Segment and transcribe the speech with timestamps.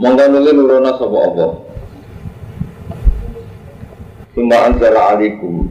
[0.00, 1.46] Monggo nuli nurono sapa apa?
[4.32, 5.68] Summa anzala alaikum.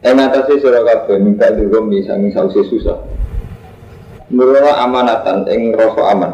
[0.00, 2.96] Ing atase sira kabeh minta dirum bisa ing sause susah.
[4.32, 6.32] Nurono amanatan ing rasa aman.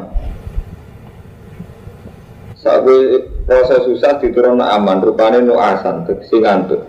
[2.54, 6.86] Sakwé rasa susah diturunno aman, rupane nuasan, tegese ngantuk.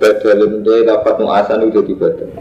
[0.00, 2.32] Badalun dia dapat nuasan itu di badan.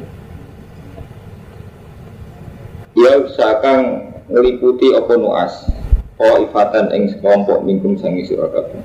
[2.96, 5.68] Ya usahakan ngeliputi apa nuas
[6.22, 8.78] Oh ifatan ing sekelompok mingkum sangi sira kabeh.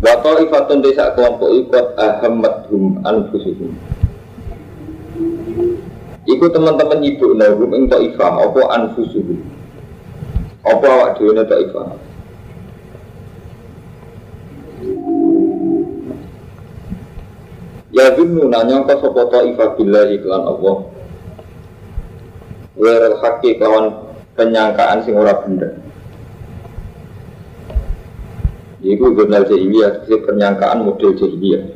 [0.00, 3.76] Wa ifatun desa kelompok ikut ahammadhum anfusuhum.
[6.24, 9.44] Iku teman-teman nyibuk nahum ing ta'ifah apa anfusuhum?
[10.64, 12.09] Apa awak dhewe ta'ifah
[17.90, 20.76] Ya dunu nanya ke sopo ta'ifah billahi iklan Allah.
[22.78, 23.90] Wiril haki kawan
[24.38, 25.74] penyangkaan sing ora benda.
[28.80, 31.66] Iku jurnal jahiliyah, itu penyangkaan model jahiliyah.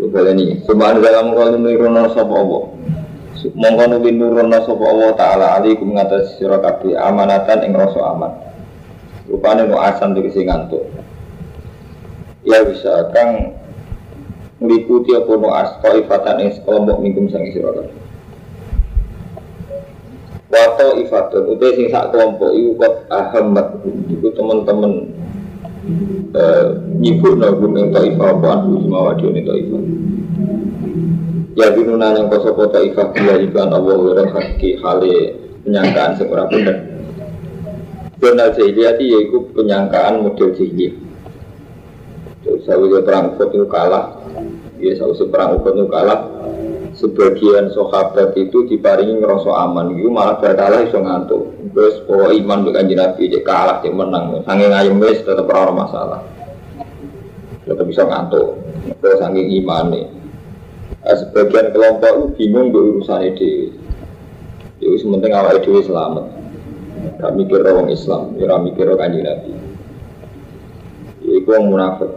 [0.00, 2.64] Coba ini, Subhanahu dalam kalau nurono sopo Allah.
[3.38, 8.32] Mongko nubi nurono sopo Allah Ta'ala alikum ngatas sirakabi amanatan ing rasa aman.
[9.28, 10.88] Rupanya nu asan tegesi ngantuk
[12.46, 13.58] ya bisa kang
[14.58, 17.88] meliputi apa no asto ifatan ing sekelompok mingkum sang isi kabeh
[20.48, 25.12] Wato ifatun, utai sing sak kelompok iku kot ahamat Iku teman-teman
[26.32, 29.82] uh, nyibuk nagum ing ta'ifah apa anhu semua wadion ing ta'ifah.
[31.52, 35.36] Ya binu nanya koso po ta'ifah Bila iklan Allah wira haki hale
[35.68, 36.76] penyangkaan sekurang bener.
[38.16, 41.07] Benar jahiliyah yaitu penyangkaan model jahiliyah
[42.64, 44.16] Sawisnya perang Uhud itu kalah,
[44.80, 46.20] ya sawisnya perang Uhud itu kalah,
[46.96, 51.48] sebagian sahabat itu diparingi ngerasa aman, itu malah berkalah iso ngantuk.
[51.72, 54.42] Terus bahwa iman bukan Nabi, dia kalah, dia menang.
[54.42, 56.20] Sanging ayam wis tetap ora masalah.
[57.68, 58.56] Tetap bisa ngantuk.
[58.98, 60.06] Terus sanging iman nih.
[61.08, 63.72] Sebagian kelompok itu bingung untuk urusan itu.
[64.82, 66.24] Jadi sementing awal itu selamat.
[67.18, 69.52] Kami mikir orang Islam, ya mikir orang Nabi.
[71.22, 72.10] Itu yang munafik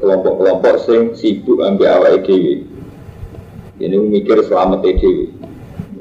[0.00, 2.64] kelompok-kelompok sing sibuk ambil awal dewi
[3.80, 5.28] ini mikir selamat dewi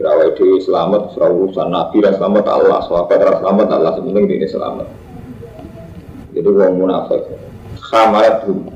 [0.03, 4.87] awal dewi selamat urusan nabi dan selamat Allah sahabat dan selamat Allah sebenarnya ini selamat.
[6.31, 7.23] Jadi orang munafik.
[7.89, 8.69] Khamarat hum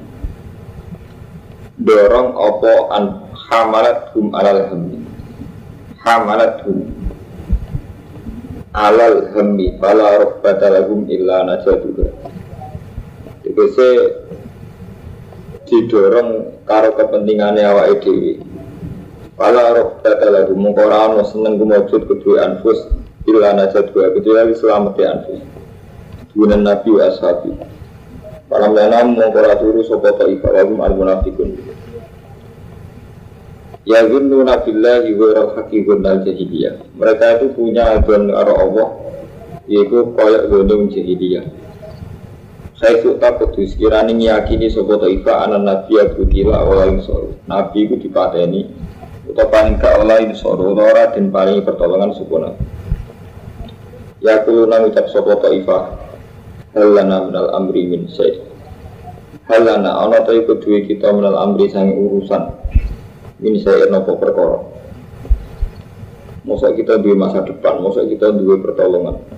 [1.79, 4.99] dorong opo an khamarat hum alal hamdi
[6.01, 6.91] khamarat hum
[8.73, 12.07] alal hamdi fala robbata lahum illa najatuha.
[13.45, 13.89] Tegese
[15.67, 18.39] didorong karo kepentingannya awak dhewe.
[19.33, 22.85] Pala roh data lagu mengkora ono seneng kumujud kedua anfus
[23.25, 25.41] illa najat dua kecuali selamat di anfus.
[26.37, 27.51] Gunan Nabi wa ashabi.
[28.45, 31.49] Para menam mengkora turu sopo ta'ifah wagum al munafikun.
[33.83, 36.93] Ya gunnu nabillahi wa ral hakikun al jahiliyah.
[36.95, 38.87] Mereka itu punya agen karo Allah
[39.65, 41.45] yaitu koyak gunung jahiliyah.
[42.83, 47.31] Saya suka kudu sekiranya ngiyakini sopo ta'ifa anak nabi abu tila awal soro.
[47.47, 48.67] Nabi itu dipateni
[49.31, 50.75] Atau paling gak oleh soro.
[50.75, 52.59] Ora dan paling pertolongan suku nabi.
[54.19, 55.95] Ya kuluna ngucap sopo ta'ifa
[56.75, 58.43] Halana minal amri min syait
[59.47, 62.51] Halana ana ta iku duwe kita minal amri sang urusan
[63.39, 64.59] Min syait nopo perkara?
[66.43, 69.32] Masa kita duwe masa depan, masa kita duwe pertolongan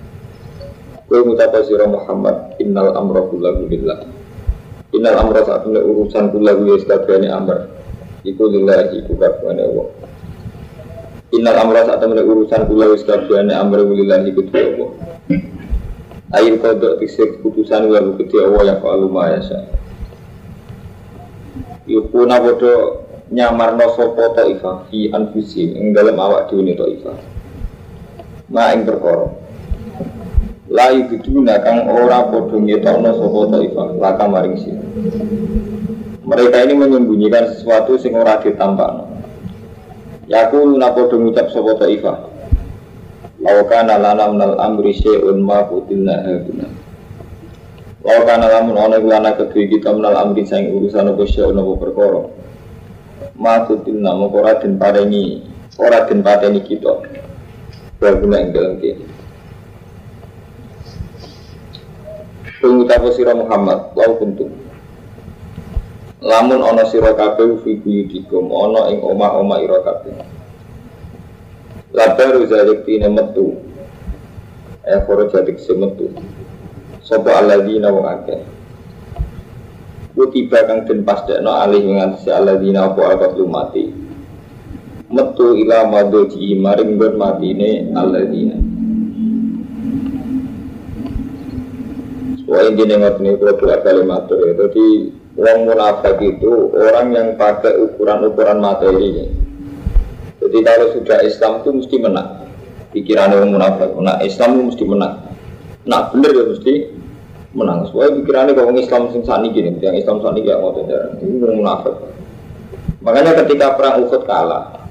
[1.06, 4.10] Kue mutapa sira Muhammad innal amra kullahu lillah.
[4.90, 7.70] Innal amra saat ini urusan kullahu ya sekabehane amr.
[8.26, 9.86] Iku lillahi iku kabehane Allah.
[11.30, 14.90] Innal amra saat ini urusan kullahu ya sekabehane amr lillahi iku Allah.
[16.42, 19.62] Air kodok tisik keputusan wa gede Allah yang fa'alu ma yasa.
[21.86, 27.14] Yukuna bodo nyamarno sopo ta'ifah fi anfusi ing dalam awak dhewe ta'ifah.
[28.50, 29.45] Ma perkara
[30.66, 34.82] Lai biduna kang ora padha ngetokno sapa taifah laka maring sira.
[36.26, 39.06] Mereka ini menyembunyikan sesuatu sing ora ditampakno.
[40.26, 42.18] Ya aku napa do ngucap sapa Taifah.
[43.38, 46.66] Law kana lana minal amri syai'un ma qutilna haduna.
[48.02, 51.72] Law kana lamun ana iku lana kedue kita minal amri sing urusan apa syai'un apa
[51.78, 52.22] perkara.
[53.38, 57.06] Ma qutilna moko ora den ora pateni kita.
[58.02, 59.06] Baguna ing dalem kene.
[62.62, 64.50] Pengucapan sirah Muhammad, lau kuntum
[66.26, 70.16] lamun ana sira kabeh fi buyutikum ana ing omah-omah ira kabeh.
[71.94, 73.62] Labaru zalik tine metu.
[74.86, 76.14] Eh koro jadik semetu
[77.02, 78.38] sapa alladzina wa akeh
[80.14, 83.90] Kutiba kang den pasdekno alih ngantesi alladzina apa akat lumati
[85.10, 88.62] metu ila madoji maring gon matine alladzina
[92.56, 94.56] Wah ini nengok nih kalau kalimat ya.
[94.56, 94.86] Jadi
[95.36, 99.28] Wong munafik itu orang yang pakai ukuran-ukuran materi.
[100.40, 102.28] Jadi kalau sudah Islam itu mesti menang.
[102.96, 105.14] Pikiran orang munafik, nah Islam itu mesti menang.
[105.84, 106.72] Nah bener ya mesti
[107.52, 107.84] menang.
[107.92, 111.20] Soalnya pikirannya kalau Islam sing sani gini, yang Islam sani gak mau jarang.
[111.20, 111.94] Ini orang munafik.
[113.04, 114.88] Makanya ketika perang Uhud kalah,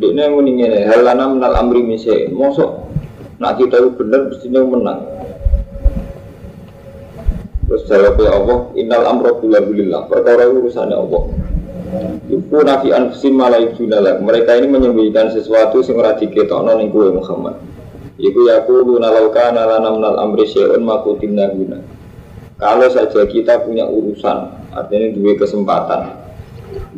[0.00, 2.32] dia muni ngene, halana menal amri misye.
[2.32, 2.88] Mosok
[3.36, 5.21] nak kita bener mestinya menang.
[7.72, 11.24] Terus jawabnya Allah, innal amro bila bilillah, perkara urusannya Allah.
[12.28, 14.20] Yuku nafi anfusim malai junalak.
[14.20, 17.56] Mereka ini menyembunyikan sesuatu sing ora diketokno ning kowe Muhammad.
[18.20, 21.80] Iku yaku nalauka nalana minal amri syai'un makutin guna.
[22.60, 26.12] Kalau saja kita punya urusan, artinya dua kesempatan,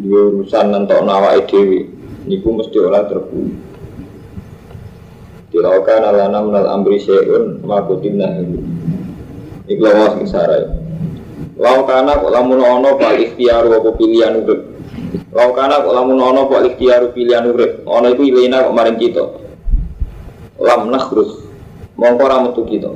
[0.03, 1.87] dua urusan nentok nawa dewi,
[2.26, 3.62] niku mesti orang terbunuh.
[5.55, 9.03] Tilaukan alana minal amri syai'un makutin guna.
[9.64, 10.69] Iku lawas sing sarai.
[11.56, 14.61] Lau kana kok lamun ana pak ikhtiar apa pilihan urip.
[15.32, 17.81] Lau kana kok lamun ana pak ikhtiar pilihan urip.
[17.88, 19.25] Ana iku ilena kok maring kita.
[20.61, 21.49] Lam nakhrus.
[21.96, 22.90] Mongko ora metu kita.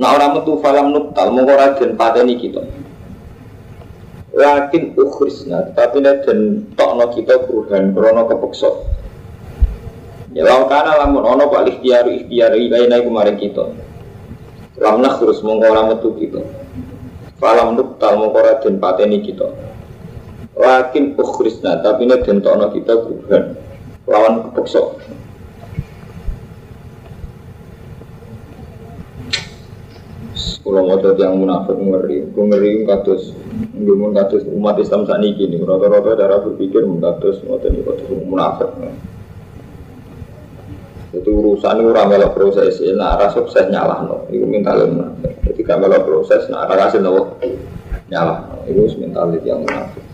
[0.00, 2.62] Nah orang metu falam nuktal mongko ora den pateni kita.
[4.36, 8.70] Lakin ukhrisna, tapi nek den tokno kita perubahan krono kepeksa.
[10.32, 13.68] Ya lau kana lamun ana pak ikhtiar ikhtiar ilena iku maring kita.
[14.76, 16.40] Lam terus mongko ora metu kita.
[17.40, 19.48] Falam nuktal mongko ora den pateni kita.
[20.56, 23.56] Lakin ukhrisna tapi nek den tokno kita bukan
[24.04, 24.80] lawan kepeksa.
[30.66, 33.30] Kalau mau yang munafik ngeri, gue ngeri kados,
[34.18, 38.74] kados umat Islam saat ini gini, rata-rata darah berpikir kados, mau tadi kados munafik.
[41.16, 45.32] Itu urusan itu ramelok proses, nah arah sukses nyalah no, itu mental munafik.
[45.48, 47.40] Ketika melok proses, nah arah hasil no
[48.12, 50.04] nyalah no, itu mental yang munafik.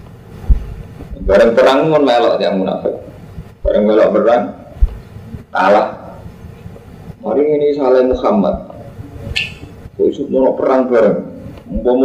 [1.27, 2.95] Bareng perang pun melok yang munafik.
[3.67, 4.43] Bareng melok perang
[5.51, 5.89] kalah.
[7.23, 8.57] Mari ini salah Muhammad.
[9.99, 11.19] Khusus mau perang bareng.
[11.83, 11.99] Mau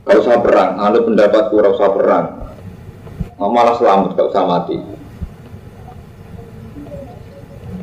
[0.00, 2.26] kalau usah perang, ada pendapat kurang usah perang.
[3.38, 4.89] Malah selamat kalau usah mati.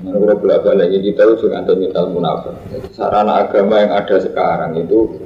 [0.08, 2.56] Nah, kalau bolak balik kita itu ada mental munafik.
[2.96, 5.20] Sarana agama yang ada sekarang itu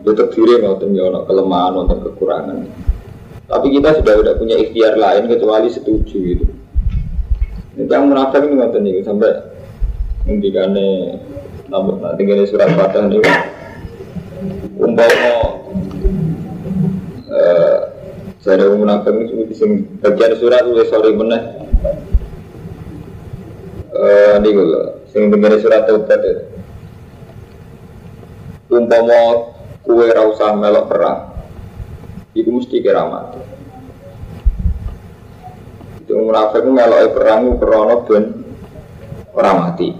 [0.00, 0.88] itu terdiri untuk
[1.28, 2.64] kelemahan, untuk kekurangan.
[3.48, 6.46] Tapi kita sudah tidak punya ikhtiar lain kecuali setuju itu.
[7.76, 9.32] Yang munafik ini nggak nih sampai
[10.28, 10.88] ngendikane
[11.68, 13.20] namun nanti gini surat fatah ini
[14.80, 15.36] umpama
[17.28, 17.76] eh
[18.40, 19.52] saya munafik ini
[20.00, 21.67] bagian surat tulis sorry meneh
[23.98, 26.44] eh niku lho sing dengar surat taubat itu
[28.70, 29.50] umpama
[29.82, 31.18] kue ra usah melok perang
[32.36, 33.40] iku mesti kira mati
[36.08, 38.24] itu munafik melok perang krana ben
[39.36, 39.92] ora mati.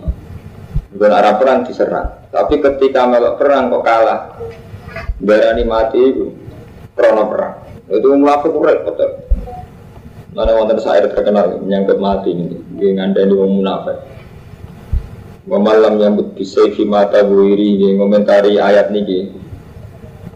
[0.89, 2.33] Bukan arah perang diserang.
[2.33, 4.21] Tapi ketika melok perang kok kalah
[5.21, 6.33] berani mati itu
[6.97, 7.55] krana perang.
[7.93, 8.97] Itu munafik repot
[10.37, 13.97] Mana wonten syair terkenal menyangkut mati ini, dia ngandani wong munafik.
[15.49, 19.33] Memalam yang bisa mata buiri, dia ngomentari ayat niki.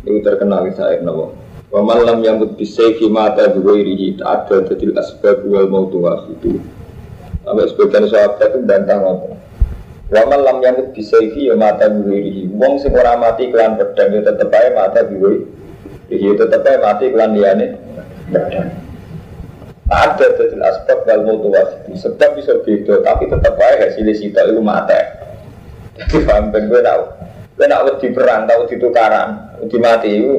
[0.09, 1.37] Itu terkenal syair nabo.
[1.69, 6.01] Memalam yang bisa mata buiri, tak ada jadi asbab wal mautu
[6.41, 6.57] itu.
[7.45, 9.37] Sampai sebagian sahabat itu bantah ngopo.
[10.09, 12.49] Wa malam yang bisa ya mata buiri.
[12.49, 15.45] Wong sing ora mati kelan pedang ya tetep ae mata buiri.
[16.09, 17.77] Ya tetep ae mati kelan liyane
[18.33, 18.82] pedang
[19.93, 24.63] ada dari aspek dal mutu wasiti sebab bisa beda tapi tetap aja hasil sita itu
[24.65, 24.97] mati
[26.01, 27.13] jadi paham ben gue tau
[27.53, 29.29] gue nak di perang tau di tukaran
[29.69, 30.35] di mati itu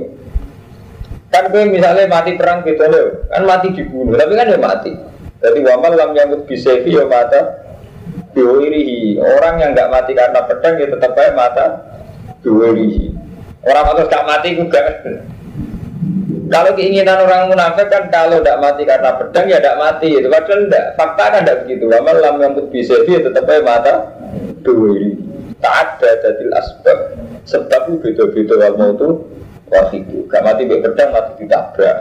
[1.33, 4.93] Kan gue misalnya mati perang gitu loh, kan mati dibunuh, tapi kan ya mati.
[5.41, 7.73] Jadi wamal lam yang bisa ya mata
[8.37, 9.17] diwirihi.
[9.17, 11.65] Orang yang nggak mati karena pedang ya tetap aja mata
[12.45, 13.17] diwirihi.
[13.65, 14.81] Orang atau gak mati juga.
[16.51, 20.61] Kalau keinginan orang munafik kan kalau tidak mati karena pedang ya tidak mati itu padahal
[20.67, 23.93] tidak fakta kan tidak begitu lama lam yang bisa dia tetap aja mata
[24.65, 25.11] diwirihi.
[25.63, 26.99] Tak ada jadi asbab
[27.47, 29.09] sebab beda-beda wal mau itu
[29.71, 30.27] wahidu.
[30.27, 31.97] Gak mati be pedang, mati ditabrak.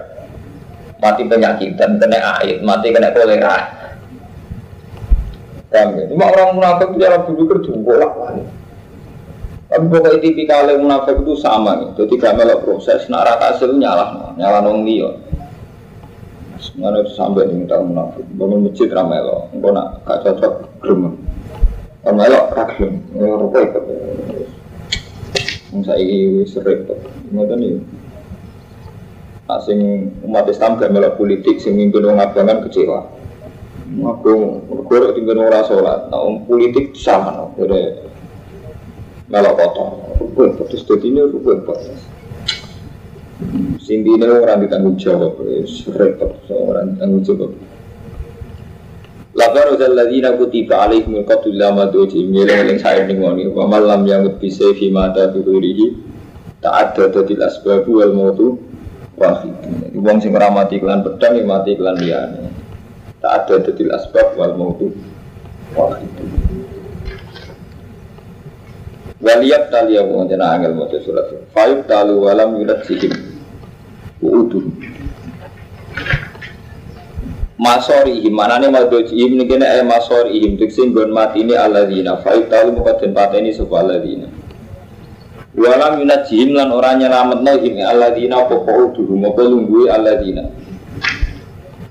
[0.99, 3.59] Mati penyakitan, kena air, mati kena kolera.
[5.73, 8.47] Kami, cuma orang munafik itu dalam dulu kerja bolak balik.
[9.73, 11.88] Tapi pokoknya tipikal munafik itu sama nih.
[11.97, 15.09] Jadi gak melok proses, nak rata hasil nyalah, nyalah nong dia.
[16.61, 18.21] Semuanya itu sampai di tahun munafik.
[18.37, 20.52] Bangun masjid ramelo, enggak nak gak cocok
[20.85, 21.17] gerem.
[22.05, 23.85] Ramelo ragilum, ngerokok ikut.
[25.88, 26.85] Saya ini sering
[27.33, 27.81] ngoten iki.
[29.49, 29.81] Asing
[30.29, 33.09] umat Islam gak melok politik sing mimpin wong abangan kecewa.
[33.88, 36.12] Aku mergo tinggal ora salat.
[36.12, 38.02] Nah, politik sama no, dari
[39.33, 39.91] melok kotor.
[40.21, 42.01] Rukun terus dadi ini rukun terus.
[43.83, 47.51] Sing dine ora ditanggung jawab, wis repot ora ditanggung jawab.
[49.33, 54.29] Labar uzal ladina kutiba alaihim qatul lama doji miring yang saya dengoni wa malam yang
[54.37, 55.97] bisa fi mata bidurihi
[56.61, 58.61] tak ada dari asbabu wal mautu
[59.17, 59.57] wahid
[59.97, 62.53] wong sing ora mati kelan pedang ya mati kelan liyane
[63.25, 64.93] tak ada dari asbab wal mautu
[65.73, 66.12] wahid
[69.23, 71.31] Waliyat tali yang mengenai angel mau surat.
[71.55, 73.14] Fayub talu walam yulat sihim.
[74.19, 74.75] Uudun
[77.55, 80.59] Masorihim mana nih madojihim ini kena eh masorihim.
[80.59, 82.19] Tuksin gon mati ini aladina.
[82.19, 84.26] Fayub talu mukaden pateni sebuah aladina.
[85.52, 90.49] Walam yunajihim lan orang nyelamet him alladzina pokok dulu mau pelunggui alladzina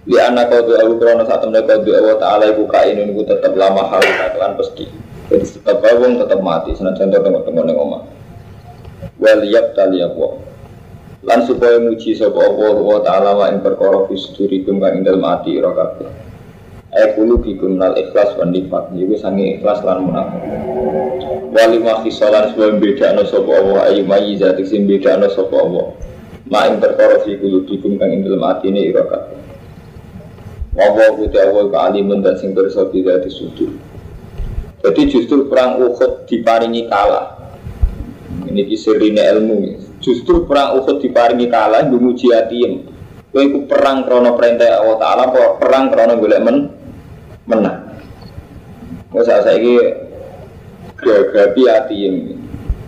[0.09, 3.53] Li anak kau tuh aku krono saat mereka tuh Allah Taala ibu kain ini tetap
[3.53, 4.89] lama hal katakan pasti
[5.31, 6.75] Jadi tetap bawang tetap mati.
[6.75, 8.03] Senajan tengok-tengok neng omah
[9.15, 10.27] Waliyab tali apa?
[11.23, 15.23] Lan supaya muji sapa Allah wa taala wa ing perkara fi sudurikum kang ing dalem
[15.23, 16.09] ati ira kabeh.
[16.91, 18.91] Ikhlas wan nifat.
[18.91, 20.41] Iku sangi ikhlas lan munafik.
[21.53, 25.53] Wali ma khisalan sebab beda ana sapa Allah ayu mayi zati sing beda ana sapa
[25.53, 25.93] Allah.
[26.50, 29.39] Ma ing perkara fi kulubikum kang ing dalem atine ira kabeh.
[30.73, 33.90] Wa wa kuti awal ka alimun dan sing bersa bila disudur
[34.81, 37.38] jadi justru perang Uhud diparingi kalah.
[38.50, 39.55] Ini kisirine ilmu
[40.01, 42.89] justru perang Uhud diparingi kalah nguji atiem
[43.31, 45.23] kowe iku perang krono perintah Allah Ta'ala
[45.61, 46.57] perang krono golek men
[47.47, 47.95] menang.
[49.13, 49.77] Wes saiki
[50.97, 52.13] gragapi yatim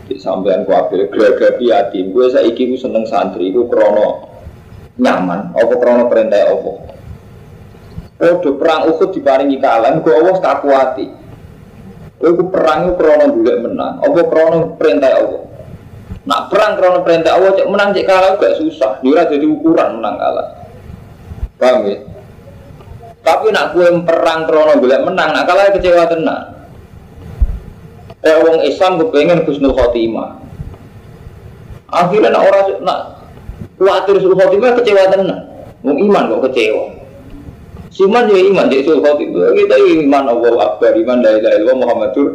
[0.04, 4.34] di sampean kuatir gragapi yatim gue saiki gue seneng santri gue krono
[4.98, 5.54] nyaman.
[5.54, 6.72] Apa krono perintah apa
[8.24, 11.23] Kode perang Uhud diparingi kalah, gue awas tak kuati.
[12.24, 15.44] Gue perang krono juga menang, apa krono perintah Allah.
[16.24, 20.16] Nak perang krono perintah Allah cek menang cek kalah gak susah, dia jadi ukuran menang
[20.16, 20.48] kalah.
[21.60, 22.00] Paham ya?
[23.28, 26.44] Tapi nak gue perang krono juga menang, nak kalah kecewa tenang.
[28.24, 30.40] Eh wong Islam kepengen husnul khotimah.
[31.92, 33.00] Akhirnya nak orang nak
[33.76, 35.40] khawatir husnul khotimah kecewa tenan.
[35.84, 37.03] Wong iman kok kecewa.
[37.94, 39.54] Siman ya iman jadi husnul khotimah.
[39.54, 42.30] Kita iman Allah Akbar, iman la ilaha illallah Muhammadur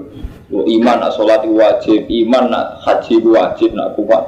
[0.49, 4.25] iman nak sholat wajib, iman nak haji wajib nak kuat.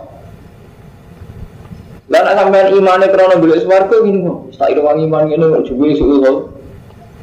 [2.10, 4.38] Lah nak sampean imane krana golek swarga gini kok.
[4.58, 6.50] Tak ira iman ngene kok juwe husnul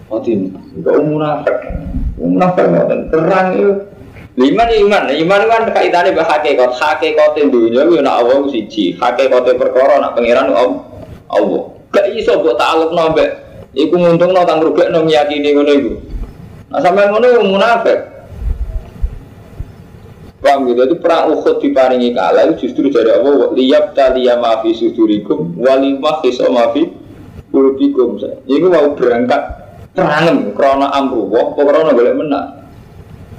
[0.09, 0.63] khotimah.
[0.81, 1.57] Kok munafik.
[2.17, 3.71] Munafik ngoten terang itu
[4.37, 9.97] Iman iman, iman kan kaitannya be hakikat, hakikat dunia itu nak Allah siji, hakikat perkara
[9.97, 10.85] nak pangeran om
[11.25, 11.73] Allah.
[11.89, 13.33] Gak iso buat takluk nabe,
[13.73, 15.93] iku nguntung no tang rugi no meyakini ngono iku.
[16.71, 17.99] Nah sampai ngono yang munafik.
[20.37, 25.57] Paham gitu, itu perang Uhud diparingi kalah itu justru dari Allah liyab taliya mafi sudurikum
[25.57, 26.93] walimah kiso mafi
[27.49, 28.21] kulubikum.
[28.45, 29.41] Ini mau berangkat
[29.97, 32.47] perang krono amruwah, krono boleh menang.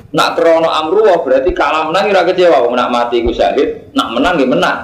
[0.08, 4.40] Nak krono amru wah berarti kalah menang ora kecewa, nak mati ku syahid, nak menang
[4.40, 4.78] ya menang.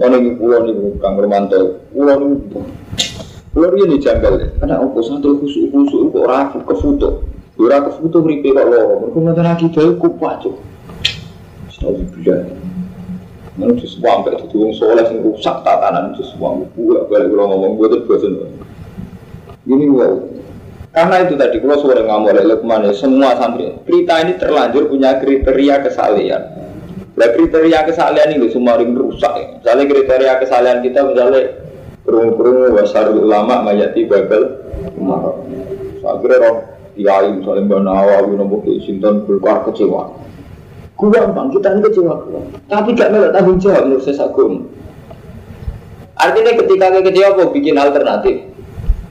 [0.00, 2.64] Ngono iki kula niku Kang Romanto, kula niku
[3.52, 7.26] Kula ini janggal, karena aku santri khusuk-khusuk kok ora kefoto.
[7.60, 10.56] Ora kefoto mripe kok loro, mergo ngoten lagi dhewe kupacu.
[11.68, 12.46] Sekali bilang.
[13.58, 16.62] Mana tuh semua sampai tuh soleh sing rusak tatanan itu semua.
[16.72, 18.38] Gue balik kalau ngomong gue tuh bosan.
[19.66, 20.14] Ini wow,
[20.94, 23.68] karena itu tadi kalau sore ngomong oleh Lukman ya semua santri.
[23.84, 26.42] Kita ini terlanjur punya kriteria kesalian.
[27.20, 29.46] Lah kriteria kesalahan ini semua ring rusak ya.
[29.60, 31.52] Misalnya kriteria kesalahan kita misalnya
[32.00, 34.56] perungu-perungu wasar ulama mayati babel
[34.96, 35.44] umarok.
[36.00, 36.56] Akhirnya roh
[36.96, 40.16] kiai misalnya Mbak Nawawi nopo Sinton keluar kecewa.
[40.96, 42.14] Gua bang kita ini kecewa
[42.68, 44.68] Tapi gak melak tanggung jawab menurut saya sagum.
[46.16, 48.36] Artinya ketika kita kecewa apa bikin alternatif.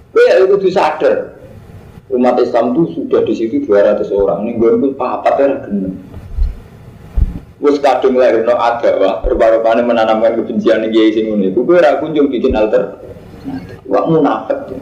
[0.09, 1.37] Gue ya itu sadar
[2.09, 4.49] umat Islam itu sudah di situ 200 orang.
[4.49, 5.93] Ini gue pun apa ya genep.
[7.59, 11.51] Wes kadung lahir no agama, rupa-rupanya menanamkan kebencian yang kiai sing ini.
[11.51, 13.03] Gue ragu kunjung bikin alter.
[13.83, 14.79] Wah munafik.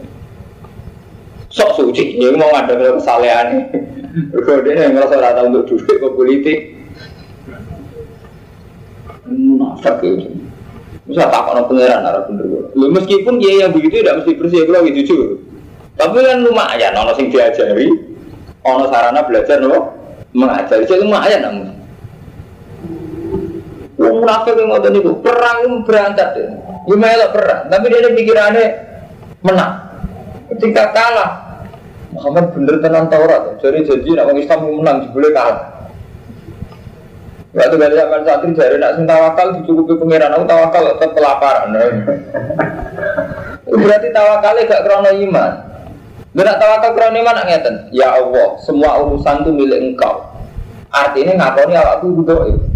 [1.50, 3.48] Sok suci, dia mau ngadain kesalehan.
[4.30, 6.58] Gue dia yang ngerasa rata untuk duduk ke politik.
[9.26, 10.30] Munafik gitu.
[11.08, 14.84] Bisa tak kono pangeran arah bener Lu meskipun dia yang begitu tidak mesti bersih, kalau
[14.86, 15.40] gitu jujur.
[15.96, 17.90] Tapi kan lumayan, ono sing diajari,
[18.62, 19.98] ono sarana belajar no,
[20.36, 21.77] mengajari, jadi lumayan namun.
[24.18, 26.50] Munafik yang ngotot itu perang berangkat deh.
[26.90, 28.66] Gimana perang, tapi dia pikirannya
[29.46, 29.72] menang.
[30.50, 31.30] Ketika kalah,
[32.10, 33.62] Muhammad bener tenan Taurat.
[33.62, 35.78] Jadi jadi nak Islam menang, boleh kalah.
[37.48, 41.68] Waktu dari zaman santri dari nak sing tawakal dicukupi pangeran, aku tawakal tetap kelaparan.
[43.68, 45.52] Berarti tawakalnya gak krono iman.
[46.36, 47.74] Benak tawakal krono iman ngeten.
[47.88, 50.28] Ya Allah, semua urusan itu milik engkau.
[50.92, 52.67] Artinya ngakoni awakku butuh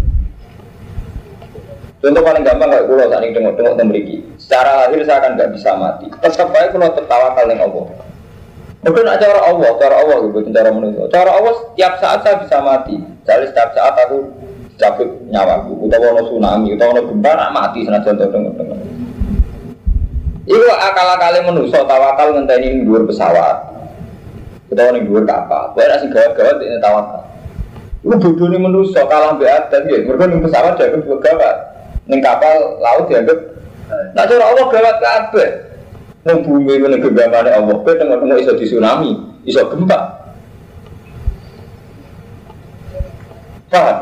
[2.03, 4.19] Contoh paling gampang kayak pulau saat ini tengok-tengok tembriki.
[4.35, 6.11] Secara lahir saya akan nggak bisa mati.
[6.11, 7.87] Tetap baik pulau tertawakal dengan Allah.
[8.83, 11.07] Mungkin nak cara Allah, cara Allah gitu, cara manusia.
[11.07, 12.99] Cara Allah setiap saat saya bisa mati.
[13.23, 14.35] Jadi setiap saat aku
[14.75, 15.87] cabut nyawaku.
[15.87, 18.79] Utawa ono tsunami, utawa ono gempa, nak mati senajan tengok-tengok.
[20.43, 23.63] Iku akal-akale manusia tawakal ngenteni dhuwur pesawat.
[24.67, 25.71] Utawa ning dhuwur kapal.
[25.71, 27.23] Kowe nek sing gawat-gawat ini tawakal.
[28.03, 30.03] Iku bodone manusia kalah mbek adat ya.
[30.03, 31.72] Mergo ning pesawat jago gawat.
[32.07, 33.53] Neng kapal laut dianggap
[34.13, 35.49] Nah cara Allah gawat kabeh.
[36.23, 37.75] Neng bumi itu genggamannya Allah.
[37.83, 39.11] Kowe tengok-tengok iso tsunami,
[39.43, 39.99] iso gempa.
[43.67, 43.97] Paham?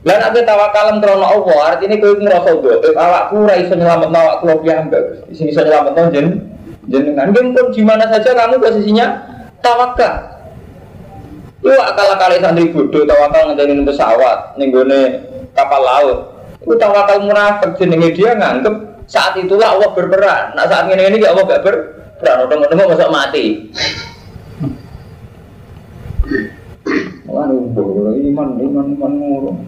[0.00, 5.04] Lah nek tawakalan krono Allah, artinya kowe ngrasa dhewe awakku ora iso nyelametno awakku piyambak.
[5.36, 6.26] Sing iso nyelametno jen
[6.88, 9.06] jenengan pun di mana saja kamu posisinya
[9.60, 10.14] tawakal.
[11.60, 14.72] Yo akal-akal santri bodoh tawakal ngenteni pesawat ning
[15.52, 16.29] kapal laut.
[16.60, 20.54] Itu tawakal munafik jenenge dia nganggep saat itulah Allah berperan.
[20.54, 22.46] Nah saat ini ini Allah gak berperan.
[22.46, 23.72] Udah-udah masa mati.
[27.26, 29.58] Malah nubuh, iman, iman, iman murung.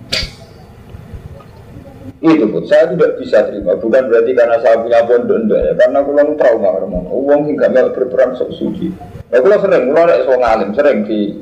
[2.22, 3.74] Itu pun saya tidak bisa terima.
[3.78, 5.74] Bukan berarti karena saya punya pondok ya.
[5.74, 8.94] Karena lalu trauma karena uang hingga mel berperan sok suci.
[9.31, 11.35] Nah, aku sering, aku ada soal ngalim, sering di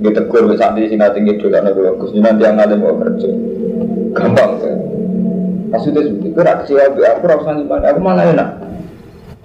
[0.00, 3.30] ditegur ke santri sing tinggi dulu karena aku Gus nanti yang ngalim mau kerja.
[4.14, 4.78] Gampang kan.
[5.70, 8.48] Maksudnya seperti itu, rak kecewa be aku rasa gimana, aku malah enak.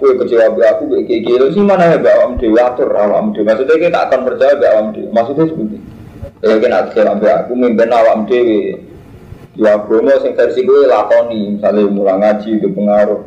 [0.02, 3.32] Kue kecewa be aku be kayak gitu sih mana ya be awam dewi atur awam
[3.32, 3.46] dewi.
[3.46, 4.86] Maksudnya kita akan percaya be awam.
[5.14, 5.78] Maksudnya seperti.
[6.42, 8.82] Ya kena kecewa be aku mimpin awam dewi.
[9.56, 13.24] Ya Bromo sing versi gue lakoni, misalnya mulai ngaji itu pengaruh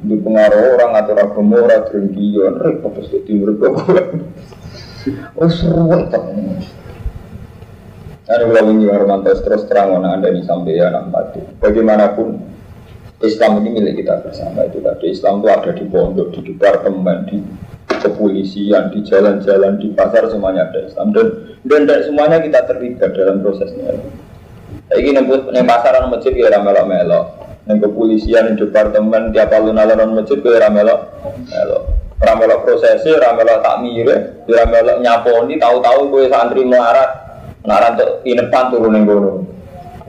[0.00, 3.52] di pengaruh orang atau agama orang drengkion repot di timur
[5.36, 6.16] oh seru banget
[8.30, 8.86] Nah, kalau ini
[9.42, 11.42] terus terang mana anda ini sampai ya mati.
[11.58, 12.38] Bagaimanapun
[13.26, 15.10] Islam ini milik kita bersama itu tadi.
[15.10, 17.42] Islam itu ada di pondok, di departemen, di
[17.90, 21.26] kepolisian, di jalan-jalan, di pasar semuanya ada Islam dan
[21.66, 23.98] dan, dan semuanya kita terlibat dalam prosesnya.
[24.86, 27.20] Kayak gini nembus neng pasaran masjid ya ramelo melo,
[27.66, 31.18] neng kepolisian, di departemen, tiap alun-alun masjid ya ramelo
[31.50, 31.78] melo.
[32.22, 34.06] Ramelo prosesi, ramelo takmir,
[34.46, 37.29] ramelo nyaponi, tahu-tahu gue santri melarat,
[37.60, 39.38] Nah, untuk inepan turun yang gunung.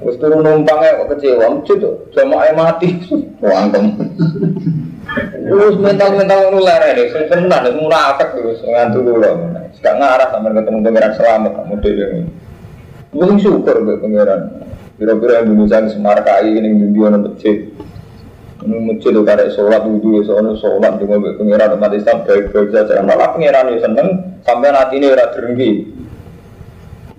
[0.02, 2.90] Terus turun numpangnya kok kecewa, lucu tuh, jamaah mati,
[3.44, 3.86] wangkem.
[5.46, 9.32] Terus mental-mental nular ini, sebenarnya ada munafik terus ngantuk dulu.
[9.78, 12.24] Sekarang ngarah sama ketemu pangeran selamat, kamu dia ini.
[13.12, 14.42] Gue syukur ke pangeran.
[14.96, 17.58] Kira-kira saya semar kai ini di dia masjid.
[18.62, 23.02] Ini masjid tuh karek sholat wudhu, soalnya sholat dengan pangeran umat Islam baik-baik saja.
[23.02, 24.08] Malah pangeran ya seneng
[24.46, 25.72] sampai nanti ini udah derengki.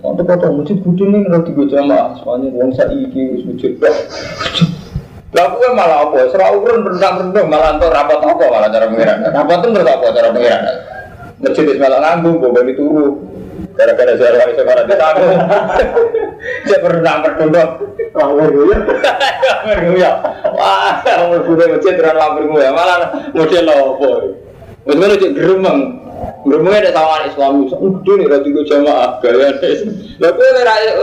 [0.02, 3.78] Untuk kata masjid budi ini nggak tiga jamaah, soalnya uang saya iki wis masjid.
[5.30, 6.26] Lah gue malah apa?
[6.34, 9.18] Serah urun rendang-rendang malah antar rapat apa malah cara pengiran.
[9.30, 10.62] Rapat tuh menurut apa cara pengiran?
[11.38, 13.30] Masjid wis malah nganggung, gue bagi turu.
[13.78, 15.26] Gara-gara saya lagi sekarang di tamu.
[16.66, 17.70] Saya berenang berdondong.
[18.12, 18.76] Lamber ya.
[19.62, 20.12] Lamber ya.
[20.50, 24.10] Wah, lamber gue masjid terang lamber gue malah model apa?
[24.82, 26.01] Betul-betul geremeng.
[26.42, 30.18] Bermula ada sawangan Islami, udah nih ratu gue jamaah gaya nih.
[30.18, 30.42] Lalu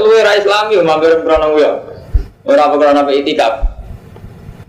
[0.04, 1.80] lu era Islami, mampir krono ya.
[2.44, 3.54] Orang apa krono apa itikaf?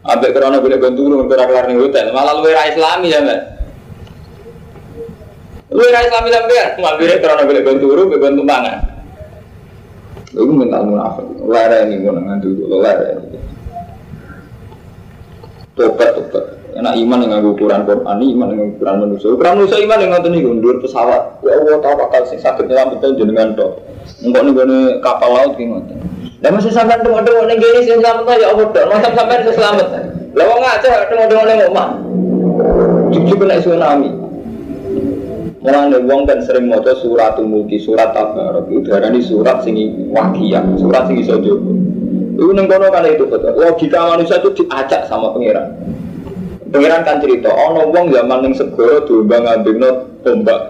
[0.07, 3.41] Ambek krono boleh bantu lu kelar kelar nih hotel, malah lu era Islami ya mbak.
[5.75, 8.79] Lu era Islami sampean, mampir krono boleh bantu lu, bantu mangan.
[10.31, 13.39] Lu mental munafik, lara ini gue ngantu dulu, lara ini.
[15.75, 16.60] Tobat, tobat.
[16.71, 19.29] Enak iman yang ukuran Quran, iman yang ukuran manusia.
[19.35, 21.43] Ukuran manusia iman yang ngotot nih, mundur pesawat.
[21.43, 23.59] Ya Allah tahu bakal sih sakit nyelametin jenengan.
[24.23, 24.67] Enggak nih gue
[25.03, 25.99] kapal laut gini ngotot.
[26.41, 28.85] Dan masih ada orang gini sih selamat ya Allah dok.
[28.89, 29.87] Masa sampai bisa selamat.
[30.33, 31.91] Lalu ngaca dong ada orang ngomong.
[33.11, 34.11] Cuci kena tsunami.
[35.61, 38.73] Mulane wong kan sering maca surat mulki, surat tabarok.
[38.73, 41.61] Itu darani surat singi wakiyah, surat singi sojo.
[42.41, 43.53] Itu neng kono kan itu betul.
[43.53, 45.77] Logika manusia itu diajak sama pangeran.
[46.71, 50.61] Pengiran kan cerita, ono wong zaman yang segoro domba ngambilno ombak.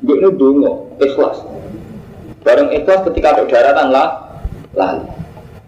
[0.00, 1.44] Gue ini dungo, ikhlas.
[2.40, 4.08] Bareng ikhlas ketika ada daratan lah,
[4.72, 5.04] lali.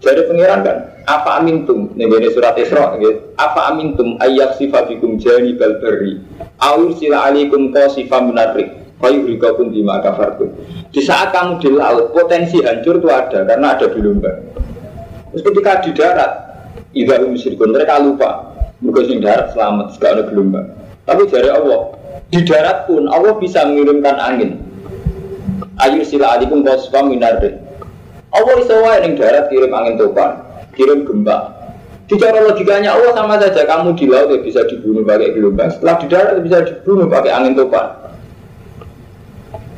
[0.00, 1.92] Jadi pengiran kan, apa amintum?
[1.92, 3.36] Nih ini surat Isra, gitu.
[3.36, 6.24] Apa amintum ayak sifafikum jani balberi.
[6.56, 8.72] Awir sila alikum sifa minatrik.
[8.96, 10.56] Kayu rikakum bima kafartum.
[10.88, 14.40] Di saat kamu di laut, potensi hancur itu ada karena ada gelombang.
[15.36, 16.32] Terus ketika di darat,
[16.96, 18.55] Ibadah musyrikun mereka lupa
[18.86, 20.70] Mereka sing darat selamat, gak ada gelombang.
[21.10, 21.90] Tapi dari Allah,
[22.30, 24.62] di darat pun Allah bisa mengirimkan angin.
[25.82, 27.58] Ayu sila adikum kosfa minarde.
[28.30, 30.38] Allah bisa wae darat kirim angin topan,
[30.78, 31.50] kirim gempa.
[32.06, 35.94] Di cara logikanya Allah sama saja kamu di laut ya bisa dibunuh pakai gelombang, setelah
[35.98, 38.05] di darat bisa dibunuh pakai angin topan.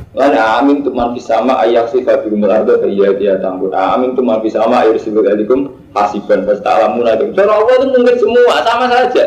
[0.09, 3.69] Lana amin tuman sama ayak sifat bimul ardo iya dia tambut.
[3.77, 7.29] Amin tuman sama air sifat alikum hasiban pasti alamun ada.
[7.29, 9.25] Cara Allah itu mungkin semua sama saja.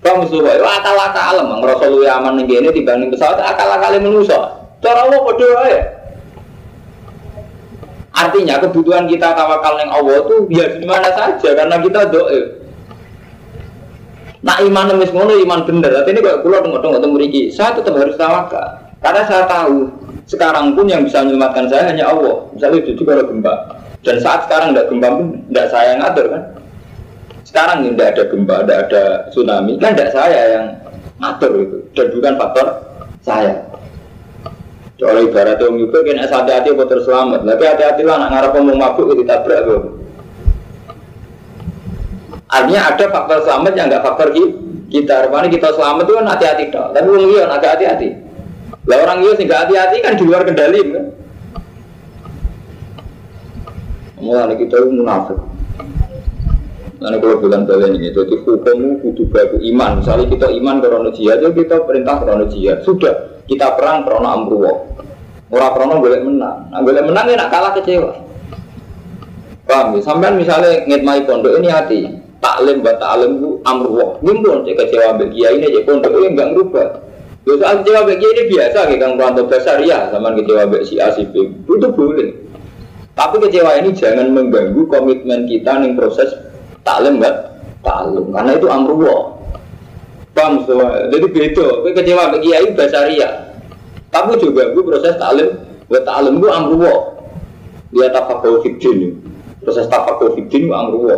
[0.00, 3.92] Kamu suka, itu akal akal alam, ngerasa lu aman nih gini dibanding pesawat akal akal
[4.00, 4.40] manusia.
[4.80, 5.80] Cara Allah berdoa ya.
[8.16, 12.40] Artinya kebutuhan kita tawakal yang Allah itu ya di mana saja karena kita doa.
[14.40, 15.92] Nah iman nemis ngono iman bener.
[15.92, 17.18] Tapi ini kalau pulau tunggu tunggu tunggu
[17.52, 18.89] saya tetap harus tawakal.
[19.00, 19.88] Karena saya tahu
[20.28, 22.44] sekarang pun yang bisa menyelamatkan saya hanya Allah.
[22.52, 23.54] Misalnya itu kalau gempa.
[24.04, 26.42] Dan saat sekarang tidak gempa pun tidak saya yang ngatur kan.
[27.42, 30.64] Sekarang tidak ada gempa, tidak ada tsunami, kan tidak saya yang
[31.18, 31.76] ngatur itu.
[31.96, 32.66] Dan bukan faktor
[33.24, 33.52] saya.
[35.00, 37.48] Oleh ibarat yang juga kena hati-hati buat terselamat.
[37.48, 39.82] Tapi hati-hati lah nak ngarap ngomong mabuk itu ditabrak tuh.
[42.52, 44.28] Artinya ada faktor selamat yang nggak faktor
[44.92, 45.14] kita.
[45.24, 46.64] Rupanya kita selamat itu kan hati-hati.
[46.68, 48.29] Tapi orang iya agak hati-hati.
[48.90, 51.04] Lah orang sih nggak hati-hati kan di luar kendali kan.
[54.18, 55.38] Mulai kita itu munafik.
[57.00, 60.04] Nanti kalau bilang kalian ini, jadi hukummu kudu baku iman.
[60.04, 62.84] Misalnya kita iman karena jihad, ya kita perintah karena jihad.
[62.84, 64.84] Sudah, kita perang karena amruwa.
[65.48, 66.68] Orang karena boleh menang.
[66.68, 68.12] Nah, boleh menang ya nak kalah kecewa.
[69.64, 70.00] Paham ya?
[70.04, 72.00] Sampai misalnya ngitmai pondok ini hati.
[72.44, 74.20] Taklim buat taklim itu amruwa.
[74.20, 76.88] Gimpun cek kecewa bagi ini aja pondok ini enggak ngerubah.
[77.48, 80.94] Ya soal kecewa bagi ini biasa, kayak kang Pranto besar ya, sama kecewa bagi si
[81.00, 81.48] A si B.
[81.64, 82.36] Itu boleh.
[83.16, 86.36] Tapi kecewa ini jangan mengganggu komitmen kita nih proses
[86.84, 87.32] taklim mbak
[87.80, 89.40] taklim karena itu amruwa.
[90.36, 91.08] Paham semua?
[91.08, 91.80] Jadi beda.
[91.80, 93.28] Kue kecewa bagi kiai basaria.
[94.12, 95.48] Tapi juga gue proses taklim
[95.88, 96.94] buat taklim gue amruwa.
[97.90, 99.16] Dia tafakul fikdin.
[99.64, 101.16] Proses tafakul fikdin gue amruwa.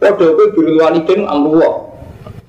[0.00, 1.89] Waduh, gue biru walidin amruwa.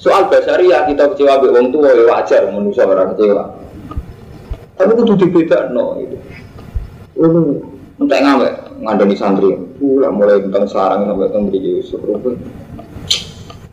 [0.01, 3.43] Soal basaria kita kecewa be wong tua ya wajar manusia orang kecewa.
[4.73, 6.17] Tapi itu beda no itu.
[7.21, 7.61] Oh,
[8.01, 8.47] Entah ngawe
[8.81, 12.33] ngandani santri, pula mulai tentang sarang sampai tentang beri Yusuf Rukun.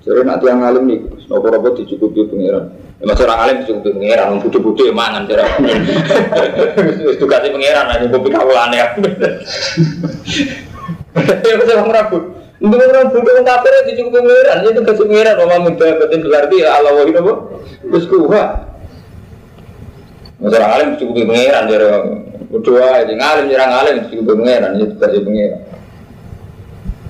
[0.04, 1.00] Jadi nanti yang alim nih,
[1.32, 2.68] nopo robot dicukupi pengiran.
[3.00, 5.48] Ya masih orang alim dicukupi pengiran, orang budi-budi ya mangan cara.
[7.16, 8.86] Kasih pengiran aja, kopi kawalan ya.
[11.18, 12.18] Ya masih orang ragu.
[12.58, 15.34] Untuk orang budi orang kafir ya dicukupi pengiran, itu kasih pengiran.
[15.38, 17.32] Mama muda betul berarti ya Allah wahid apa?
[17.86, 18.44] Terus kuha.
[20.42, 21.86] Orang alim dicukupi pengiran jadi
[22.48, 25.60] Berdoa aja ngalim nyerang ngalim itu pengeran itu kasih pengeran.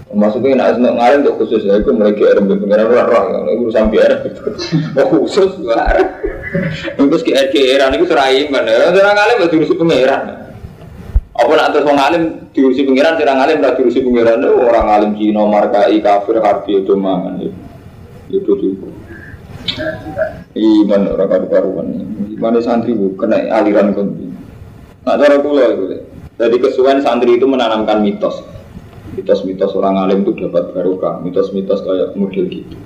[0.09, 3.71] Maksudnya nak seneng ngalim untuk khusus ya itu mereka ada pengeran roh roh yang itu
[3.71, 4.17] sampai ada
[4.99, 5.95] oh khusus luar.
[6.99, 8.91] Terus ke RKR itu serai mana?
[8.91, 10.48] Nyerang ngalim itu diurusi pengeran.
[11.39, 16.03] Apa nak terus ngalim diurusi pengeran nyerang ngalim tidak diurusi pengeran orang ngalim Cina markai
[16.03, 17.39] kafir harfi itu mangan
[18.27, 18.91] itu juga.
[20.59, 21.87] Iman orang karu-karuan,
[22.35, 24.27] iman santri bu kena aliran konti.
[25.07, 25.85] Nah, cara kula itu.
[26.39, 28.43] Jadi kesuwen santri itu menanamkan mitos.
[29.15, 32.77] Mitos-mitos orang alim itu dapat barokah, mitos-mitos kayak model gitu.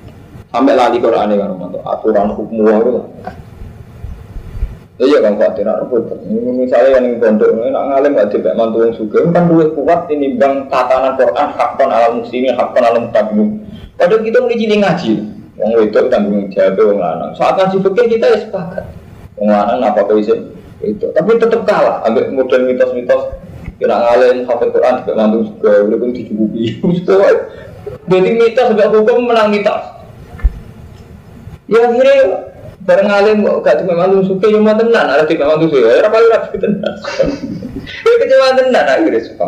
[0.52, 2.92] Sampai lali Quran ya kan, aturan hukum itu
[5.02, 6.14] Iya kan khawatir nak repot.
[6.30, 10.70] Misalnya yang pondok nak ngalim gak dibek mantu yang suka kan duit kuat ini bang
[10.70, 13.66] tatanan Quran hakon alam muslimin hakon alam tabiun.
[13.98, 15.12] Padahal kita mulai jadi ngaji.
[15.58, 17.30] Wong itu tanggung jawab wong lanang.
[17.34, 18.84] Saat ngaji fikih kita ya sepakat.
[19.42, 20.54] Wong lanang apa izin
[20.86, 21.06] itu.
[21.10, 22.06] Tapi tetap kalah.
[22.06, 23.22] Ambil model mitos-mitos
[23.82, 26.62] kira ngalim sampai Quran dibek mantu juga udah pun dicukupi.
[28.06, 29.82] Jadi mitos sampai hukum menang mitos.
[31.66, 32.16] Ya akhirnya
[32.82, 36.02] Bareng alim kok gak cuma malu suka yang mau tenan, ada tiga malu suka, ya
[36.02, 36.94] apa lagi tenan.
[37.82, 39.44] Ya kecewa tenan akhirnya suka.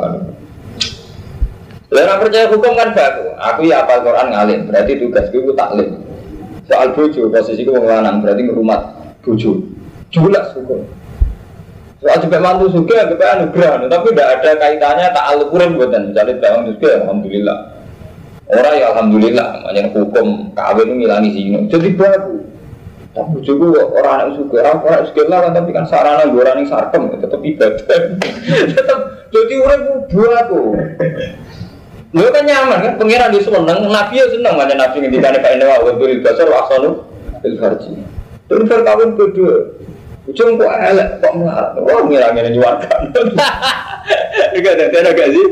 [1.95, 3.27] Lalu percaya hukum kan baku.
[3.39, 6.03] Aku ya apal Quran ngalim, berarti tugas gue taklim.
[6.67, 8.81] Soal bojo, posisi gue berarti ngerumat
[9.23, 9.63] bojo.
[10.11, 10.83] Jelas hukum.
[12.03, 16.03] Soal cepet mantu suka, cepet anugerah, tapi tidak ada kaitannya tak alukuran buatan.
[16.11, 17.59] Misalnya bawang suka, alhamdulillah.
[18.45, 21.59] Orang ya alhamdulillah, makanya hukum kawin itu ngilangi sini.
[21.71, 22.54] Jadi baku.
[23.15, 26.67] Tapi juga orang anak suka, orang orang suka lah kan tapi kan sarana gue orang
[26.67, 27.79] sarkem tetap ibadah.
[28.75, 28.99] tetap
[29.31, 30.61] jadi orang buah aku.
[32.15, 35.67] Lo kan nyaman kan, pengiran di seneng, nabi ya seneng mana nabi ngendikan kayak ini
[35.67, 37.07] wah beri dasar asal
[37.43, 38.03] ilfarji.
[38.51, 39.79] Ilfar kawin kedua,
[40.31, 43.01] ujung kok elek kok melarang, wah ngirangin nyuarkan.
[44.55, 45.47] Enggak ada, ada gak sih?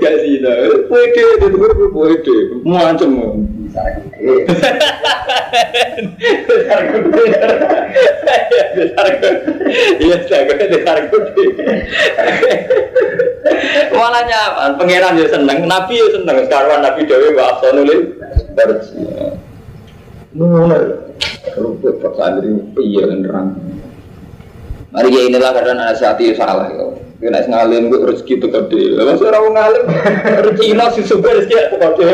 [0.00, 1.56] Gak sih, itu pede, itu
[1.92, 3.12] pede, mau ancam.
[3.76, 4.32] Besar gede.
[6.48, 7.08] Besar gede.
[8.72, 9.30] Besar gede.
[10.00, 10.16] Iya,
[10.72, 11.44] besar gede.
[13.92, 16.48] Malah nyaman, pangeran ya seneng, nabi ya seneng.
[16.48, 18.16] Sekarang nabi Dewi wa asonulil
[18.56, 19.04] barji.
[20.32, 20.80] Nuna,
[21.52, 23.60] kalau buat santri iya nerang.
[24.94, 26.86] Mari ya inilah karena nasihati salah ya.
[27.16, 28.82] Kena ngalim gue rezeki itu gede.
[28.92, 29.84] Lalu orang ngalim
[30.46, 32.06] rezeki nasi sebar rezeki itu gede.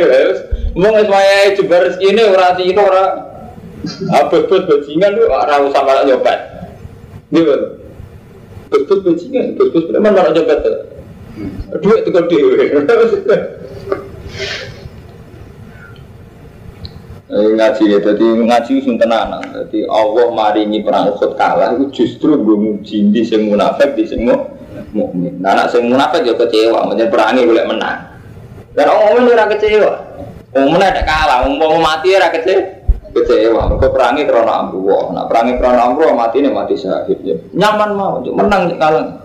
[0.78, 3.10] Mau nggak semuanya jebar rezeki ini orang itu orang
[4.30, 6.38] buat bajingan tuh orang malah nyobat.
[7.34, 7.54] Gitu.
[8.72, 10.60] Bebet bajingan, bebet memang malah nyobat.
[11.82, 12.40] Duit itu gede.
[17.32, 19.40] ngaji ya, jadi ngaji sing tenanan.
[19.40, 24.28] Jadi Allah maringi perang Uhud kalah itu justru gue muji di sing munafik di sing
[24.92, 25.40] mukmin.
[25.40, 27.98] Nah, anak sing munafik ya kecewa, menjadi perangi boleh menang.
[28.76, 29.92] Dan orang mukmin ora kecewa.
[30.52, 32.64] Wong mana ada kalah, mau mati ora kecewa.
[33.12, 35.04] Kecewa, mereka perangi karena amruwah.
[35.16, 37.36] Nah, perangi karena amruwah mati nih mati syahid ya.
[37.56, 39.24] Nyaman mau, menang kalah.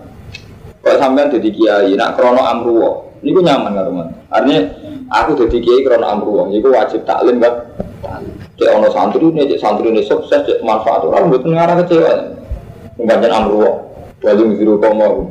[0.80, 4.08] Kalau sampean jadi kiai, nak krono amruwah, ini gue nyaman kan teman.
[4.32, 4.60] Artinya
[5.12, 7.52] aku jadi kiai krono amruwah, ini gue wajib taklim kan.
[8.58, 12.12] Cek ono santri ini, cek santri ini sukses, cek manfaat orang buat ngarah kecewa.
[12.98, 13.74] Membaca amruwah,
[14.22, 15.30] wajib biru komo.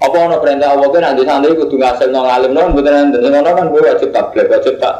[0.00, 3.50] Apa ono perintah Allah kan nanti santri kudu ngasil nong alim nong bukan nanti ngono
[3.52, 4.94] kan gue wajib tablet wajib tak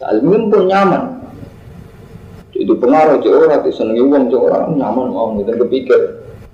[0.00, 1.02] taklim pun nyaman.
[2.56, 6.00] Itu pengaruh cek orang, cek senengi uang cek orang nyaman mau gitu kepikir.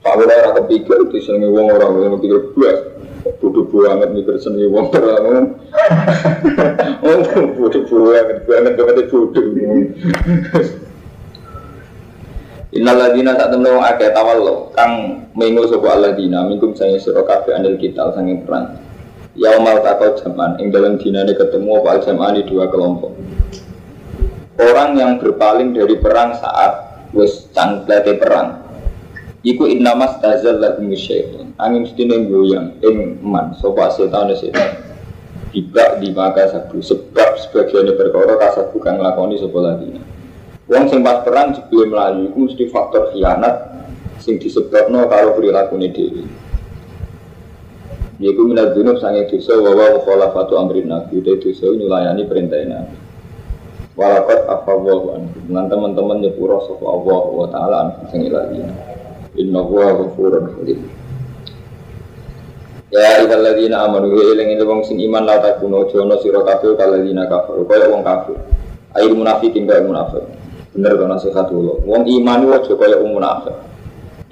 [0.03, 2.77] Pak Wira kepikir di senengi uang orang kepikir buat
[3.43, 5.47] bodoh banget mikir senengi uang orang.
[7.03, 7.19] Oh
[7.59, 9.43] bodoh banget banget banget bodoh.
[12.73, 17.53] Innal ladina tak temen wong akeh tawallo kang mengo sapa alladzina minkum saya sira kabeh
[17.53, 18.79] anil kita sanging perang.
[19.37, 23.13] Yaumal takau jaman ing dalam dinane ketemu apa jaman di dua kelompok.
[24.57, 28.62] Orang yang berpaling dari perang saat wis cangklete perang.
[29.43, 31.51] Iku innamas tazal lagu syaitan.
[31.59, 34.79] Angin sedine goyang ing man sapa setan setan.
[35.51, 39.99] Tidak di maka sabu sebab sebagian perkara kasat bukan lakoni sapa ladina.
[40.71, 43.83] Wong sing pas perang jebule melayu iku mesti faktor khianat
[44.23, 46.23] sing disebabno karo prilakune dhewe.
[48.23, 52.95] Yaiku minat dunub sange dosa wa wa mukhalafatu amrin nabi Udah dosa nyulayani perintah nabi
[53.99, 58.07] Walakot afawwahu anhu Dengan teman-teman nyepura sopa Allah wa ta'ala anhu
[59.37, 60.81] Inna huwa ghafurun halim
[62.93, 66.77] Ya ikhal ladina amanu wa ilang ini wong sing iman la takuno jono sira kabeh
[66.77, 68.37] kaladina kafir kaya wong kafir
[68.93, 70.21] Air munafikin kaya munafik
[70.73, 71.85] Bener kan nasihat dulu.
[71.85, 73.53] Wong iman aja kaya wong munafik.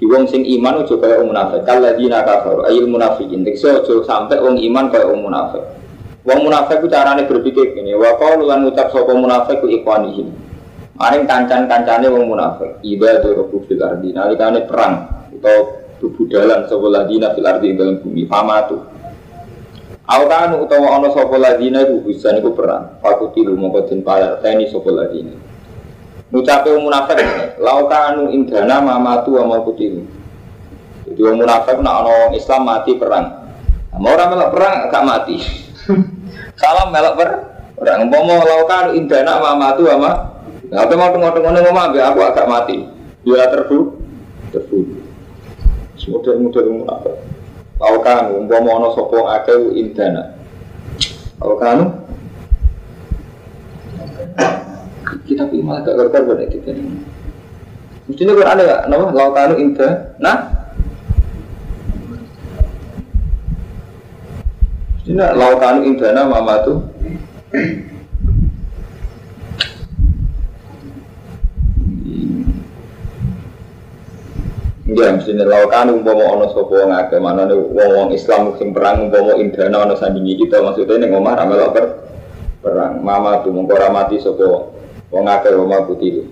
[0.01, 1.61] Di wong sing iman aja kaya wong munafik.
[1.69, 3.45] Kaladina kafir ayil munafikin.
[3.45, 5.61] Tekse aja sampai wong iman kaya wong munafik.
[6.25, 10.33] Wong munafik ku carane berpikir gini, wa qaulu lan ngucap sapa munafik ku ikwanihim.
[11.01, 12.77] Maring kancan-kancane wong munafik.
[12.85, 18.77] Iba dorobu fil ardi nalikane perang atau bebudalan sapa ladina fil ardi dalam bumi famatu.
[20.05, 23.01] Awkanu utawa ana sapa ladina iku bisa niku perang.
[23.01, 25.33] Fakutilu mongko den palerteni sapa ladina.
[26.29, 27.17] Wong munafik
[27.57, 30.05] laukanu indana mamatu wa mau kutilu.
[31.09, 33.25] Jadi wong munafik nak ana wong Islam mati perang.
[33.97, 35.41] Mau orang melok perang gak mati.
[36.61, 37.29] Salam melok per
[37.81, 40.30] orang umpama laukanu indana mamatu wa ma.
[40.71, 42.87] Nah, apa mau tengok-tengok ngomong ambek aku agak mati.
[43.27, 43.99] Dia terbu
[44.55, 44.79] terbu.
[46.01, 47.15] Model-model munafik.
[47.77, 50.33] Tahu kan, umpama ana sapa akeh indana.
[51.37, 51.77] Tahu kan?
[55.27, 57.03] Kita pilih gak gergar pada kita ini.
[58.07, 58.81] Mestinya Quran ada gak?
[58.87, 59.89] Nama laukanu inda.
[60.23, 60.37] Nah,
[64.95, 66.79] mestinya laukanu indana mama tuh
[74.91, 79.07] Iya, mestinya laukan umpama ono sopo wong akeh mana nih wong wong Islam sing perang
[79.07, 81.85] umpama indana ono sandingi kita maksudnya nih ngomah ramel per
[82.59, 82.99] perang.
[82.99, 84.75] Mama tuh mengkora mati sopo
[85.07, 86.27] wong akeh wong putih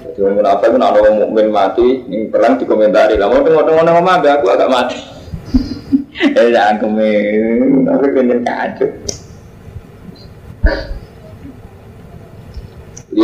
[0.00, 3.84] jadi wong munafik pun ono wong mukmin mati ning perang dikomentari lah mau tengok tengok
[3.84, 4.98] ngomah aku agak mati.
[6.40, 8.88] Eh jangan kemen tapi kenyang kacau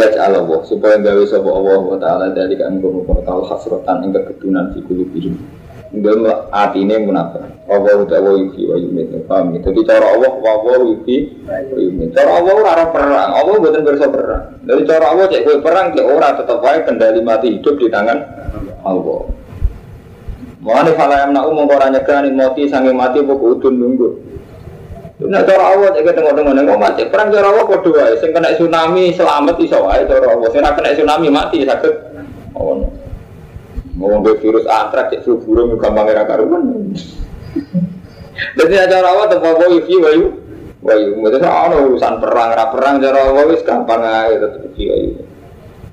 [0.02, 4.74] lihat Allah supaya gawe sapa Allah wa taala dari kan kono tahu hasratan ing kegedunan
[4.74, 5.38] fi kulubihim
[5.92, 7.44] Ndem atine munafik.
[7.68, 9.12] Allah wa yuki wa yumit.
[9.28, 9.68] Paham gitu.
[9.76, 12.16] Jadi cara Allah wa wa yuki wa yumit.
[12.16, 13.30] Cara Allah ora ada perang.
[13.36, 14.56] Allah mboten bersa perang.
[14.64, 18.18] Dari cara Allah cek kowe perang cek ora tetep wae kendali mati hidup di tangan
[18.88, 19.20] Allah.
[20.64, 24.08] Mulane fala yang nak umum ora nyegani mati sange mati pokok udun nunggu.
[25.28, 28.14] Nah cara Allah cek tengok-tengok neng mati perang cara Allah padha wae.
[28.18, 30.48] Sing kena tsunami selamat iso wae cara Allah.
[30.50, 31.94] Sing kena tsunami mati sakit.
[32.56, 32.88] Oh.
[33.92, 36.94] Mau virus antrak cek flu burung gampang era karuan.
[38.58, 40.18] Jadi cara Allah tempat wae iki wae.
[40.82, 45.08] Wae, mesti ana urusan perang ra perang cara wis gampang ae tetep iki wae.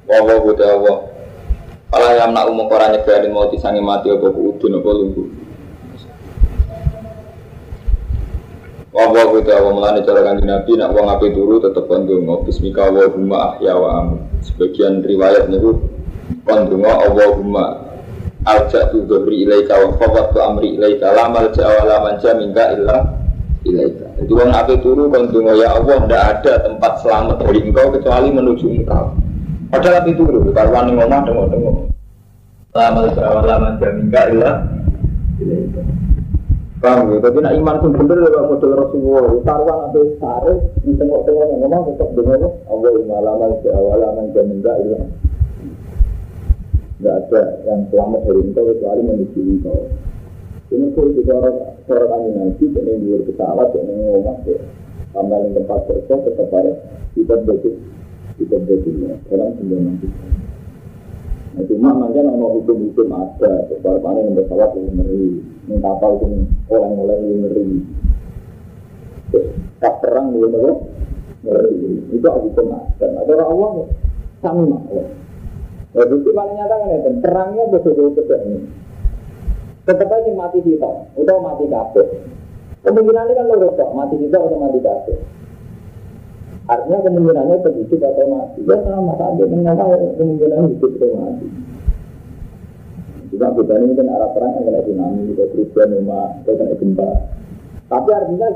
[0.10, 0.98] Wae kudu Allah.
[1.90, 5.49] Kalau yang nak umum orang nyegani mau disangi mati apa udun apa lumpuh.
[8.90, 13.54] Wawa kita awal melani cara kanji nabi nak wong api turu tetep kondungo Bismika Allahumma
[13.54, 14.18] ahya wa amu.
[14.42, 15.78] Sebagian riwayat niku
[16.42, 17.86] kondungo Allahumma
[18.50, 22.98] Aljak tu dobri ilaika wa fawat tu amri ilaika Lamal jawa laman jaminka illa
[23.62, 24.10] ilaika.
[24.26, 28.66] Jadi wong api turu kondungo ya Allah Tidak ada tempat selamat dari engkau kecuali menuju
[28.74, 29.14] engkau.
[29.70, 31.72] Padahal api turu Karuan ngomong dengo-dengo
[32.74, 34.52] Lamal jawa laman jaminka illa
[35.38, 36.09] ilaika
[36.80, 37.20] Paham ya?
[37.20, 39.24] Tapi nak iman pun bener ya model Rasulullah.
[39.44, 42.40] Taruhan atau sare di tengok-tengok yang ngomong tetap dengar
[42.72, 44.96] Allah imalaman seawalaman dan enggak itu.
[47.00, 49.80] Enggak ada yang selamat dari engkau kecuali menuju engkau.
[50.70, 51.58] Ini pun juga orang
[51.92, 54.58] orang kami nanti yang di luar pesawat yang ngomong ya.
[55.20, 56.72] Yang tempat kerja tetap ada
[57.12, 57.76] kita betul
[58.40, 58.94] kita betul.
[59.28, 60.08] Orang sembilan nanti.
[61.50, 66.46] Nah, cuma macam nama hukum-hukum ada, sebab panen yang pesawat yang ngeri, yang kapal pun
[66.70, 67.68] orang-orang yang ngeri.
[69.82, 70.74] Tak perang belum ada,
[71.42, 72.06] ngeri.
[72.14, 73.06] Itu hukum ada.
[73.26, 73.74] Ada orang awam,
[74.46, 75.10] sama Allah.
[75.98, 78.60] Ya, bukti paling nyata kan itu, perangnya betul-betul ini.
[79.90, 82.08] Tetap aja mati kita, atau mati kabeh.
[82.86, 85.18] Kemungkinan ini kan lo mati kita atau mati kabeh.
[86.70, 88.62] Artinya kemungkinannya itu hidup atau mati.
[88.62, 89.74] Ya sama saja dengan
[90.14, 91.48] kemungkinan hidup atau mati.
[93.30, 97.10] Juga ini kan arah perang yang kena tsunami, atau kerugian rumah, atau kena gempa.
[97.90, 98.50] Tapi artinya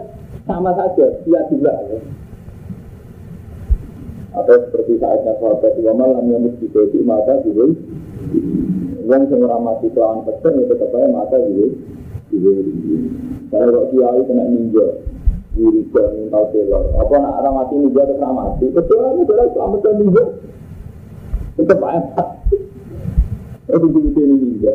[0.45, 1.73] sama saja, dia juga.
[1.89, 1.99] Ya.
[4.33, 6.69] Atau seperti saatnya sahabat dua malam yang mesti
[7.05, 7.69] mata juga.
[9.03, 11.67] Yang semua mati kelawan pesen itu tetap aja mata juga.
[13.53, 14.87] Kalau kiai kena ninja,
[15.53, 16.85] wiriga minta telur.
[16.97, 18.65] Apa nak orang mati ini dia terus mati?
[18.73, 20.23] Betul itu adalah selamat dan juga.
[21.53, 22.27] Tetap enak.
[23.69, 24.73] Itu begitu ini juga.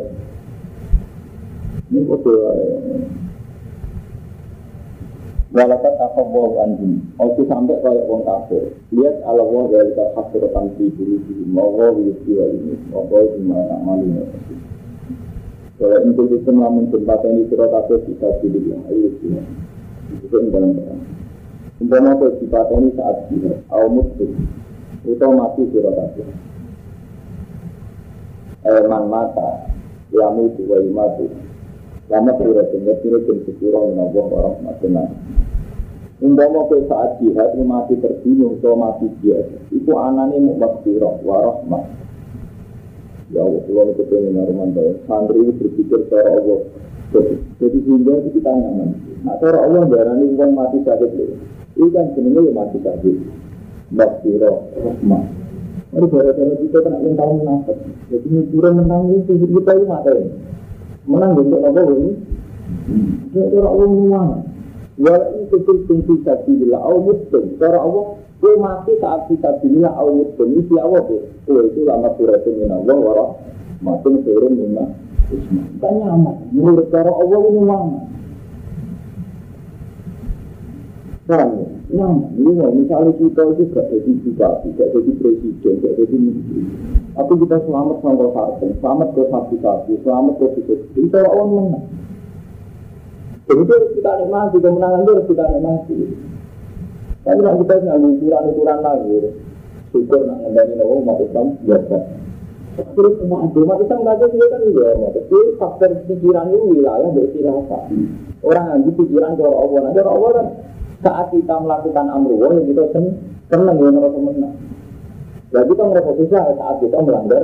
[1.91, 2.39] Ini betul.
[5.49, 8.69] Walakat apa bawa anjing, Aku sampai kayak wong kafir.
[8.93, 11.43] Lihat Allah wah dari kafir tanpa diri diri.
[11.49, 12.77] Mau wah wiriga ini.
[12.93, 14.29] Mau wah gimana malunya.
[15.81, 19.09] Kalau itu semua menjembatkan di surat kafir kita pilih yang ayo
[20.17, 21.01] itu dalam perang.
[22.97, 23.17] Saat
[23.71, 24.31] au muslim.
[28.59, 29.49] Eman mata,
[30.11, 31.25] yamu itu wa.
[32.09, 32.31] Lama
[33.93, 34.57] menabuh orang
[36.19, 39.07] Umpama kau saat jihad mati terbunuh mati
[39.71, 39.91] itu
[40.59, 41.87] makfirah warahmah.
[43.31, 43.63] Ya Allah,
[45.07, 46.59] santri berpikir cara Allah.
[47.55, 49.08] Jadi sehingga kita nyaman.
[49.23, 51.35] Nah, cara Allah darani uang mati sakit lho.
[51.75, 53.15] Itu kan sebenarnya ya mati sakit.
[53.89, 55.23] Bakiro, rahmah.
[55.89, 57.77] Ini gara-gara kita kena yang tahu menangkap.
[58.13, 60.23] Jadi ini kurang menang itu kita itu mati.
[61.09, 62.11] Menang untuk apa ini?
[63.33, 64.31] Ya cara Allah menang.
[64.99, 65.57] Wala itu
[65.87, 67.43] fungsi saksi bila Allah muslim.
[67.57, 70.63] Cara Allah Kue mati saat kita bila Allah muslim.
[70.63, 71.23] Ini Allah deh.
[71.43, 73.31] Kue itu lama suratnya minallah warah.
[73.83, 74.95] Matung turun minallah
[75.83, 76.35] Kan nyaman.
[76.55, 77.99] Menurut cara Allah ini mana?
[81.29, 81.67] Paham ya?
[81.93, 82.33] Nyaman.
[82.41, 86.61] Ini misalnya kita itu gak jadi bupati, gak jadi presiden, gak jadi menteri.
[87.13, 91.09] Tapi kita selamat sama partai, selamat ke fabrikasi, selamat ke bisnis.
[91.13, 91.85] Cara Allah menang.
[93.45, 95.97] Jadi itu harus kita nikmati, kemenangan itu harus kita nikmati.
[97.19, 99.13] Tapi nak kita nggak ukuran-ukuran lagi.
[99.93, 101.97] Syukur nak ngendani nawa umat Islam biasa.
[102.79, 105.11] Terus semua ada umat Islam nggak ada kan juga umat.
[105.13, 107.83] Tapi faktor pikiran itu wilayah beristirahat.
[108.41, 110.47] Orang yang pikiran kalau Allah, nah kalau Allah kan
[110.99, 113.05] saat kita melakukan amruwa yang kita sen
[113.47, 114.55] seneng ya ngerasa menang.
[115.49, 117.43] Jadi kita merasa susah saat kita melanggar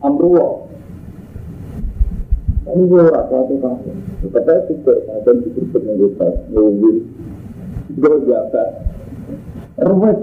[0.00, 0.64] amruwa.
[2.64, 3.76] Ini gue rasa itu kan.
[4.24, 6.92] Tapi syukur, dan syukur dengan kita, nunggu,
[7.92, 8.62] gue biasa.
[9.74, 10.22] Rumit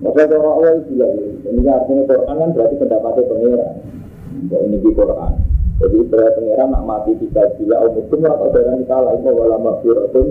[0.00, 1.08] Maka Allah itu juga
[1.44, 3.74] Ini artinya Quran kan berarti pendapatnya pengeran
[4.48, 5.49] Ini di Quran
[5.80, 10.26] Jadi berarti pengeran nak mati kita Bila Allah itu atau darah kita lain Wala maghfiratun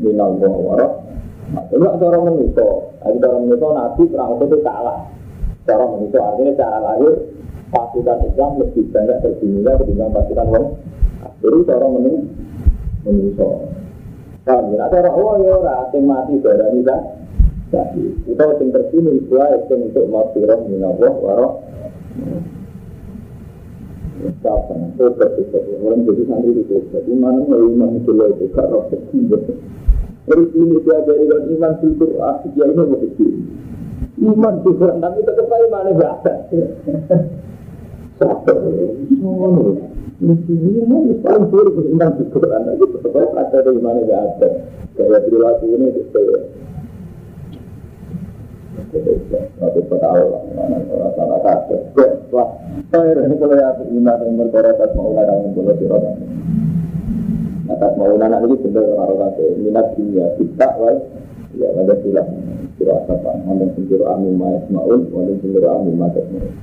[0.00, 0.92] minal mu'awarah
[1.46, 2.68] Nah, itu cara menuso
[3.06, 4.98] Jadi cara menuso Nabi perang itu kalah
[5.62, 7.14] Cara menuso artinya cara lahir
[7.70, 10.66] Pasukan Islam lebih banyak terbunuhnya Ketimbang pasukan orang
[11.38, 13.50] Jadi cara menuso
[14.46, 14.86] Paham ya?
[14.94, 17.02] Cara Allah ya ora sing mati darah kan.
[17.66, 19.34] Jadi kita sing terbunuh itu
[19.66, 21.52] sing untuk maghfirah minallah warah.
[24.40, 24.78] Kapan?
[24.96, 25.62] Tobat tobat.
[25.84, 26.76] Orang jadi santri itu.
[27.12, 28.88] Iman iman itu loh itu kak roh
[30.26, 33.32] Terus ini diajari dengan iman sultur asik ya mau kecil.
[34.18, 36.34] Iman sultur tapi tetap iman enggak ada.
[38.16, 38.56] Sabar.
[39.20, 39.76] Oh,
[40.16, 44.48] ini mau paling buruk tentang Quran itu tetap ada dari mana nggak ada
[44.96, 46.22] kayak perilaku ini gitu
[48.90, 51.82] Tapi tahu lah, orang salah kaget.
[52.30, 52.48] Wah,
[52.90, 53.22] saya ya.
[57.66, 60.96] Atas mau anak ini benar orang kata minat dunia kita, wal
[61.58, 62.26] ya ada silah
[62.78, 63.14] kira apa?
[63.74, 66.54] Sing kira amin ma'as ma'un, sing kira amin ma'as ma'un.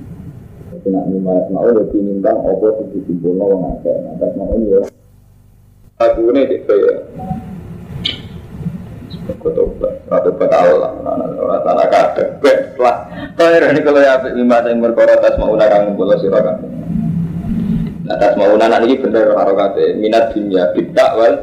[0.84, 3.94] Kena lima mau ya tinimbang opo sing dikumpulno wong akeh.
[4.16, 4.84] Atas mau ya.
[6.02, 6.58] Aku ini di
[9.28, 9.34] ya.
[9.40, 12.30] Kotobat, kotobat Allah, orang tanah kadang,
[12.80, 12.96] lah.
[13.34, 16.56] Kaya ini kalau ya lima yang berkorat atas mau nakang bola sirakan.
[18.04, 21.34] Atas mau anak ini bener karo kate minat dunia bidak wal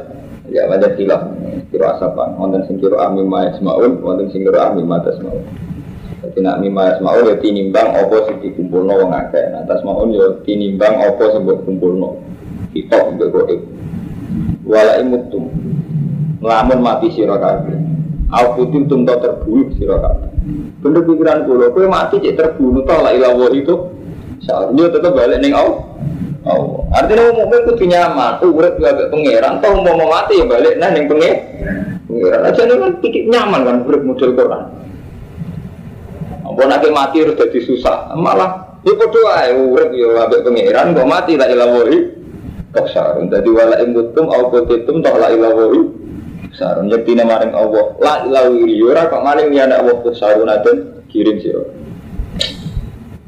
[0.46, 1.26] ya wajah silah
[1.74, 5.42] kiro asapan wonten sing kiro amin ma yasmaun wonten sing kiro amin ma tasmaun
[6.22, 9.42] jadi nak mima asmaul ya tinimbang opo sing dikumpulno wong akeh.
[9.50, 12.22] Nah tasmaun ya tinimbang opo sing mbok kumpulno.
[12.70, 13.60] Kita mbok goib.
[14.62, 15.50] Wala imutum.
[16.42, 17.78] Lamun mati sira kabeh.
[18.34, 20.28] Au putim tum to terbunuh sira kabeh.
[20.82, 23.74] Bener pikiran kula, kowe mati cek terbunuh to la ilaha itu.
[24.42, 25.86] Seharusnya tetap balik ning Allah.
[26.42, 28.42] Oh, artinya mau mukmin kudu nyaman.
[28.42, 32.42] Urip juga agak pangeran, toh mau mati ya balik nah ning pangeran.
[32.42, 34.62] Aja nih kan titik nyaman kan urip model Quran.
[36.42, 41.06] Apa nanti mati harus jadi susah, malah itu doa ya urip ya ambek pangeran kok
[41.06, 41.98] mati la ilahi
[42.74, 46.01] kok sarun dadi wala imutum au potitum toh la ilahi
[46.52, 51.40] sarun yakti maring Allah la ilahi ora kok maling ya ana Allah sarun aden kirim
[51.40, 51.64] sira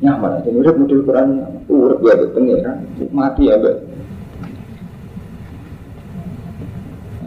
[0.04, 1.28] nyaman itu urip model Quran
[1.68, 2.78] urip ya ambek pangeran
[3.12, 3.76] mati ya ambek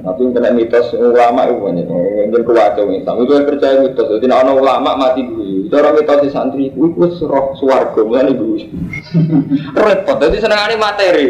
[0.08, 3.28] Tapi kena mitos ulama itu banyak, mungkin kewajah Islam.
[3.28, 4.08] Itu yang percaya mitos.
[4.08, 5.68] Jadi ada ulama mati dulu.
[5.68, 8.56] Cara mitos di santri itu itu roh suwargo mulai dulu.
[9.84, 10.16] Repot.
[10.16, 11.28] Jadi senengannya materi.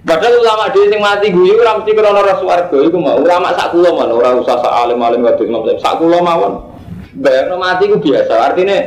[0.00, 3.76] Padahal ulama dia yang mati gue itu mesti krono roh suwargo itu mau ulama sak
[3.76, 6.72] kulo mana orang usah sak alim alim waktu itu sak kulo mawon.
[7.20, 8.32] Bayar mati itu biasa.
[8.32, 8.80] Artinya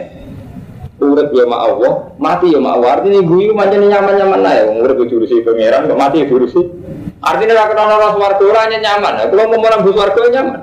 [0.97, 2.89] urip ya mak Allah, mati ya mak Allah.
[2.97, 4.63] Artinya gue itu macam nyaman nyaman lah ya.
[4.73, 6.61] Urip jurusi pangeran, kok mati jurusi
[7.23, 9.13] Artinya kalau kenal orang suwargo hanya nyaman.
[9.15, 10.59] Nah, kalau mau nambah suwargo nyaman.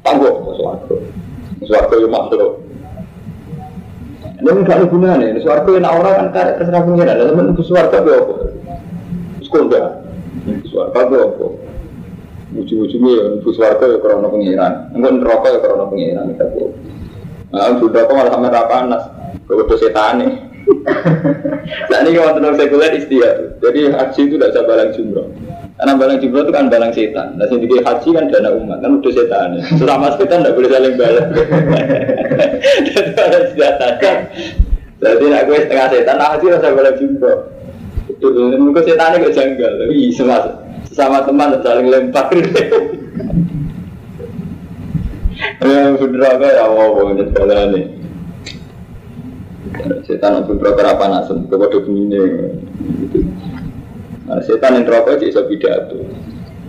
[0.00, 0.94] Tangguh suwargo.
[1.68, 2.52] Suwargo yang makhluk.
[4.40, 5.26] Ini nggak ada gunanya.
[5.36, 7.16] Ini suwargo yang orang kan tarik terserah pengiran.
[7.36, 8.34] Menunggu suwargo itu apa?
[9.52, 9.86] Sekolah.
[10.72, 11.46] Suwargo itu apa?
[12.52, 14.72] Ujung-ujungnya ya nunggu suwargo ya karena pengiran.
[14.96, 16.26] Enggak neraka ya karena pengiran.
[17.52, 19.04] Nah, sudah kok malah sama rapanas.
[19.44, 20.32] Kau setan nih.
[21.90, 23.60] Nah ini kalau tentang sekuler istiadat.
[23.60, 25.26] Jadi haji itu tidak bisa balang jumroh.
[25.76, 27.28] Karena balang jumroh itu kan balang setan.
[27.36, 29.48] Nah sendiri haji kan dana umat kan udah setan.
[29.76, 31.26] Selama setan tidak boleh saling balas.
[33.22, 34.18] Ada senjata kan.
[35.02, 37.38] Jadi nak gue setengah setan, nah haji rasa balang jumroh.
[38.22, 39.72] Itu mungkin setannya gak janggal.
[39.82, 40.38] Tapi sama
[40.94, 42.30] sama teman saling lempar.
[45.58, 47.90] Ya bener apa ya mau ini
[50.06, 51.82] Setan pun broker apa nasem, kepada.
[54.22, 55.98] Nah, setan yang rokok bisa pidato.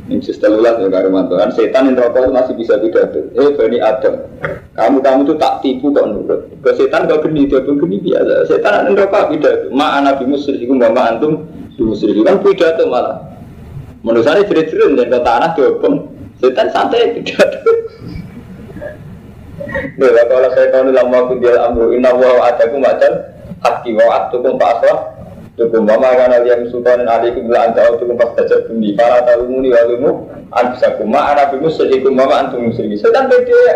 [0.03, 3.23] Ini sistem ulas ya karumanto kan setan yang rokok masih bisa pidato.
[3.39, 4.19] Eh bani Adam,
[4.75, 6.51] kamu kamu tuh tak tipu kok nurut.
[6.59, 8.51] Ke setan kau geni dia pun geni biasa.
[8.51, 9.71] Setan yang rokok pidato.
[9.71, 11.47] Ma anak bimus seribu mama antum
[11.79, 13.31] bimus seribu kan pidato malah.
[14.03, 15.95] Menurut saya cerit-cerit dan kata anak diopong.
[16.43, 17.63] Setan santai pidato.
[19.95, 23.11] Dewa kalau saya tahu lama aku dia amru inna wa adaku macam
[23.63, 25.12] haki wa atukum pasrah
[25.53, 28.97] Tukum mama kana liyam sultanin alaikum la anta utukum pas tajab bumi.
[28.97, 32.97] Para talumuni walumu anfusakum ma ana bimu sehikum mama antum musyriki.
[32.97, 33.53] Setan beda.
[33.69, 33.75] Ya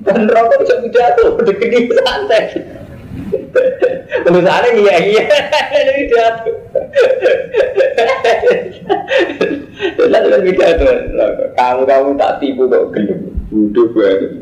[0.00, 2.56] Dan rokok bisa pidato Begini santai.
[4.24, 5.24] Tulisannya iya iya.
[5.76, 6.50] Ini pidato
[10.00, 10.88] Setan kan pidato
[11.52, 13.20] Kamu-kamu tak tipu kok gelap
[13.52, 14.40] Bodoh banget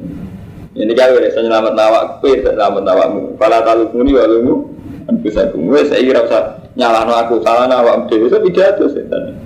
[0.79, 3.35] ini kau ya, saya selamat nawak, kue selamat nawakmu.
[3.35, 4.15] Kalau talu muni
[5.09, 6.43] walumu, bisa aku, saya kira usah
[6.77, 9.41] nyalahno aku salah awak dhewe itu pidato setan.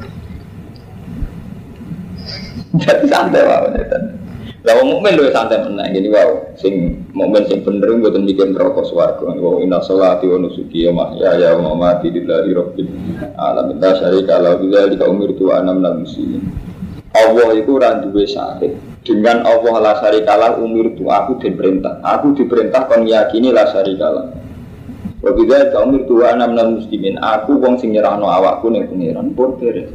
[2.83, 4.03] Jadi santai wae setan.
[4.63, 8.83] Lah wong mukmin lho santai menang gini wow sing mukmin sing bener mboten mikir neraka
[8.87, 9.23] swarga.
[9.23, 12.91] Wa inna sholati wa nusuki wa mahya ya wa mamati lillahi rabbil
[13.39, 13.77] alamin.
[13.83, 16.43] La syarika lahu bidzalika umirtu ana minal muslimin.
[17.13, 18.73] Allah itu ora duwe syarik.
[19.03, 21.99] Dengan Allah la syarika lahu umirtu aku diperintah.
[22.01, 24.15] Aku diperintah kon yakini la syarika
[25.23, 25.39] lahu.
[25.39, 27.17] Wabida kaumir tua enam muslimin.
[27.23, 29.89] Aku wong sing nyerahno awakku ning pengiran pun beres.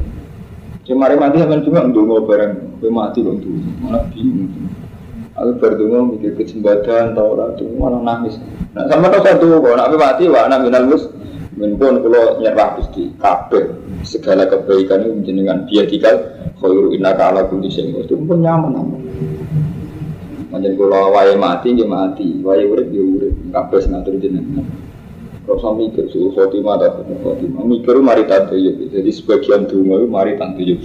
[0.88, 4.71] Cemari mati sampean cuma ndonga bareng, kowe mati kok tuh malah bingung.
[5.36, 8.39] Aku berdungo mikir kesempatan tau ora tuh malah nangis.
[8.71, 11.03] Nah sama tau satu kok nak mati wa anak minal mus
[11.59, 13.67] min pun kula nyerah Gusti kabeh
[14.07, 16.23] segala kebaikan itu jenengan dia tinggal
[16.55, 19.01] khairu innaka ala kulli syai'in itu pun nyaman aman.
[20.55, 24.87] Manjen kula wae mati nggih mati, wae urip ya urip, kabeh ngatur jenengan.
[25.48, 28.91] Kalau usah mikir suhu khotimah atau suhu khotimah Mikir mari tante yuk.
[28.91, 30.84] Jadi sebagian dungo itu mari tante yuk.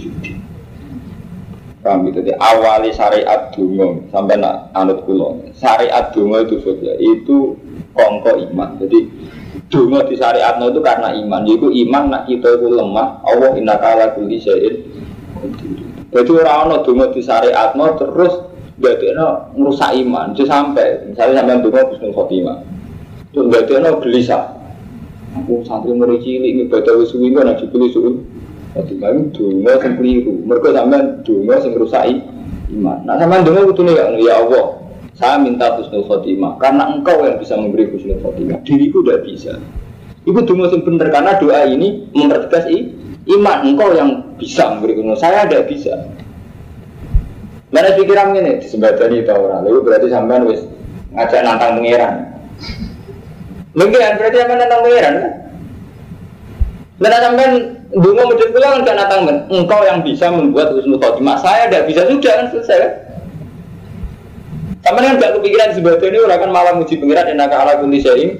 [1.83, 4.07] Kami jadi awali syariat dungo.
[4.07, 7.59] Sampai nak anut kulo Syariat dungo itu saja Itu
[7.91, 8.79] kongko iman.
[8.79, 9.03] Jadi
[9.67, 11.43] dungo di syariat itu karena iman.
[11.43, 14.79] Jadi iman nak kita itu lemah Allah inna kala kuli syai'in
[16.07, 18.47] Jadi orang-orang dungo di syariat terus
[18.79, 19.11] Jadi
[19.59, 20.31] ngerusak iman.
[20.31, 22.72] Jadi sampai Misalnya sampai dungo Bismillah khotimah
[23.33, 24.43] Terus nggak ada gelisah.
[25.33, 28.11] Aku santri mulai cilik ini baca wisuwi kan aja pilih suwi.
[28.77, 30.33] Jadi kami dungo yang keliru.
[30.45, 32.15] Mereka sampai dungo yang rusai
[32.77, 32.97] iman.
[33.05, 34.65] Nah sama dungo itu nih ya Allah.
[35.13, 38.61] Saya minta husnul khotimah karena engkau yang bisa memberi husnul khotimah.
[38.61, 39.53] Diriku tidak bisa.
[40.29, 42.69] Ibu dungo yang benar karena doa ini mempertegas
[43.25, 45.17] iman engkau yang bisa memberi husnul.
[45.17, 45.93] Saya tidak bisa.
[47.73, 49.65] Mana pikiran ini disembadani tahu orang.
[49.65, 50.61] Lalu berarti sampai wis
[51.09, 52.13] ngajak nantang pengiran.
[53.73, 55.33] Mungkin berarti apa nantang pangeran kan?
[57.03, 57.45] Karena sampai
[57.91, 59.37] dungo medit pulang kan men.
[59.51, 61.41] Engkau yang bisa membuat husnul khotimah.
[61.41, 62.91] Saya tidak bisa sudah kan selesai kan?
[64.83, 68.35] Sama kan gak kepikiran sebetulnya ini orang kan malah muji pengiran innaka ala kulli syai'in.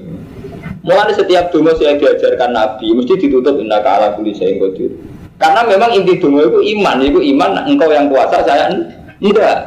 [0.83, 4.91] Mulai setiap dungo saya diajarkan Nabi mesti ditutup innaka ala kulli syai'in qadir.
[5.39, 8.71] Karena memang inti dungo itu iman, itu iman engkau yang kuasa saya
[9.19, 9.59] tidak.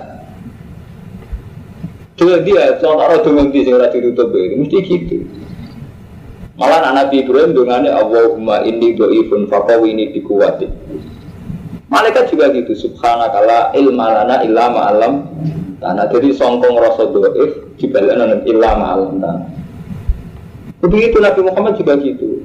[2.17, 5.17] Dia dia contoh dungo di sini ditutup itu mesti gitu.
[6.57, 10.65] Malah anak Nabi Ibrahim dengan Allahumma inni do'ifun fakawini bikuwati.
[11.93, 15.15] Malaikat juga gitu, subhanakala ilma lana illa ma'alam
[15.85, 16.09] tanah.
[16.09, 18.17] Jadi songkong rasa do'if dibalik
[18.49, 19.45] illa ma'alam tanah.
[20.81, 22.41] Begitu Nabi Muhammad juga gitu.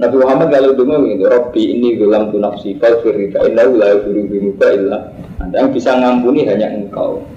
[0.00, 5.10] Nabi Muhammad kalau dengar ini, Robbi ini dalam tu nafsi falfirika inna la yufiru illa
[5.42, 7.28] Anda yang bisa ngampuni hanya engkau.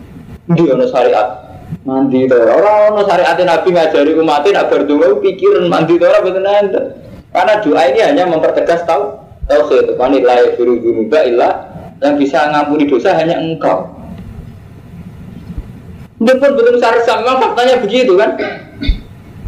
[0.56, 1.51] Dia ada syariat
[1.88, 6.46] mandi to ora ono syariat Nabi ngajari umat nak berdua pikiran mandi to ora betul
[6.46, 6.86] enten
[7.32, 9.16] karena doa ini hanya mempertegas tahu
[9.48, 9.96] tauhid.
[9.96, 11.50] Wanit la yafuru dzunuba illa
[12.04, 13.88] yang bisa ngampuni dosa hanya engkau.
[16.22, 18.38] Dia pun belum sama faktanya begitu kan?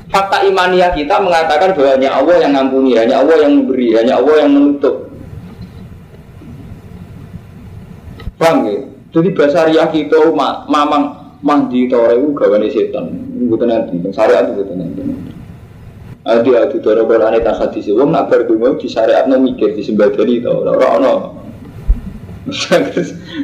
[0.10, 4.36] Fakta imaniah kita mengatakan bahwa hanya Allah yang ngampuni hanya Allah yang memberi hanya Allah
[4.46, 5.10] yang menutup.
[8.38, 8.82] Paham ya?
[9.14, 10.34] jadi bahasa riah kita
[10.66, 13.06] mamang mandi tore itu gawane setan
[13.52, 15.02] bukan nanti syariat itu bukan nanti
[16.24, 19.84] adi adi tore berani tak hati sih wong nak berdua di syariat no mikir di
[19.84, 21.16] sembadani tau orang no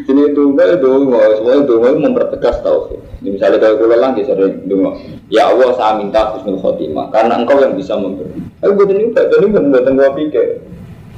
[0.07, 4.95] ini tunggal dungo semua dungo mempertegas tau ini misalnya kalau kalau lagi sering dungo
[5.27, 8.39] ya Allah saya minta husnul khotimah karena engkau yang bisa memberi.
[8.63, 10.63] Aku buat ini buat ini buat gua pikir.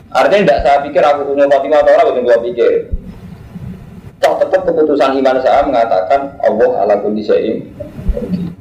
[0.09, 3.00] Artinya tidak saya pikir aku punya khotimah atau orang buat pikir
[4.21, 7.65] Toh tetap keputusan iman saya mengatakan Allah ala kulli syai'in.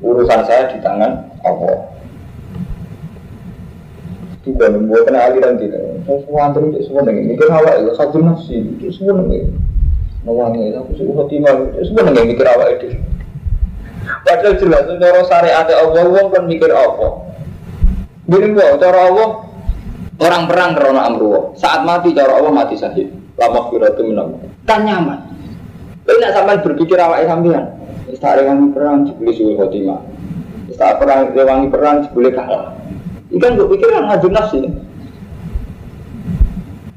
[0.00, 1.84] Urusan saya di tangan Allah.
[4.40, 6.00] Juga buat kena aliran tidak.
[6.08, 7.36] Semua antri itu semua nengi.
[7.36, 9.52] Mikir awak itu satu nafsi itu semua nengi.
[10.24, 12.96] Nawangi aku suka khotimah itu semua nengi mikir awak itu.
[14.24, 17.08] Padahal jelas cara syariat Allah wong kan mikir apa.
[18.32, 19.28] Gini gua cara Allah
[20.24, 21.52] orang perang karena amru.
[21.60, 23.12] Saat mati cara Allah mati syahid.
[23.36, 24.40] Lama kira itu minum.
[24.64, 25.29] Kan nyaman.
[26.10, 27.70] Tapi nak sampai berpikir awak sampean.
[28.10, 30.02] Istari kami perang jebule suul khotimah.
[30.66, 32.74] Istari perang rewangi perang jebule kalah.
[33.30, 34.58] Ikan gue pikir yang ngadu nafsi.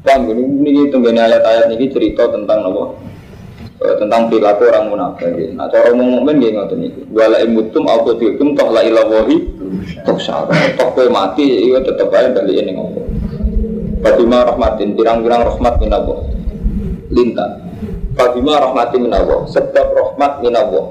[0.01, 3.05] Bang, ini, tenggene ayat-ayat ini cerita tentang apa?
[4.01, 5.53] tentang perilaku orang munafik.
[5.53, 7.01] Nah, cara ngomong mukmin nggih ngoten niku.
[7.13, 9.37] Wala imutum au tilkum toh la ilahi
[10.07, 10.55] toh syara.
[10.79, 13.03] Toh kowe mati iku tetep ae bali ning Allah.
[13.99, 16.17] Fatima rahmatin pirang-pirang rahmat min Allah.
[17.11, 17.62] Linta.
[18.13, 19.45] Fatima rahmatin min Allah.
[19.49, 20.85] Sebab rahmat min Allah.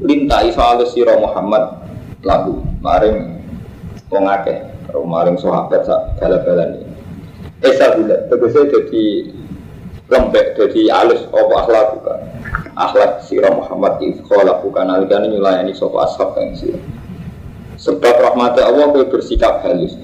[0.00, 1.76] Linta isa sira Muhammad
[2.24, 3.40] lagu maring
[4.10, 4.26] wong
[5.06, 6.82] maring sahabat sak bala-balane.
[7.60, 9.04] Esa bila tegese dadi
[10.08, 12.20] lembek dadi alus apa akhlak bukan.
[12.74, 16.80] Akhlak sira Muhammad ifkhala bukan alikane nyulayani sapa ashab kang sira.
[17.80, 19.96] Sebab rahmat Allah kowe bersikap halus.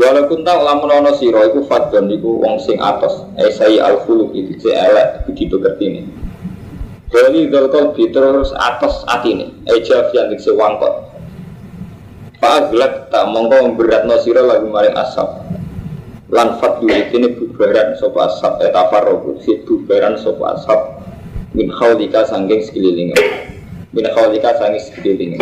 [0.00, 4.56] Walaupun tak lamun ana sira iku fadhon iku wong sing atos, esai al khuluq itu
[4.56, 6.08] cek elek begitu kertine.
[7.12, 11.12] Jadi dalkol terus atas atine, eja yang dikse wangkot.
[12.40, 15.28] Pak gelak tak mongko berat sira lagu maring asap.
[16.32, 20.80] Lan fat ini bubaran sopa asap etafar robu si bubaran sopa asap
[21.58, 23.10] min khawlika sangking sekeliling
[23.90, 25.34] min khawlika sangking sekeliling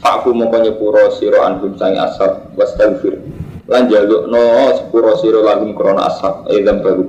[0.00, 3.20] Fakku mongko nyepuro siro anhum sangi asap was tawfir
[3.68, 7.04] lan jaluk no sepuro siro lagu krona asap edam baru.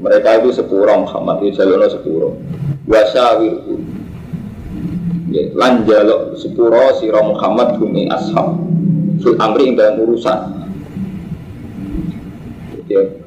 [0.00, 2.28] Mereka itu sepuro Muhammad itu jaluk no sepuro.
[2.88, 3.54] Wasawir
[5.54, 8.56] lan jaluk sepuro siro Muhammad bumi ashab
[9.20, 10.58] fil amri ing dalam urusan.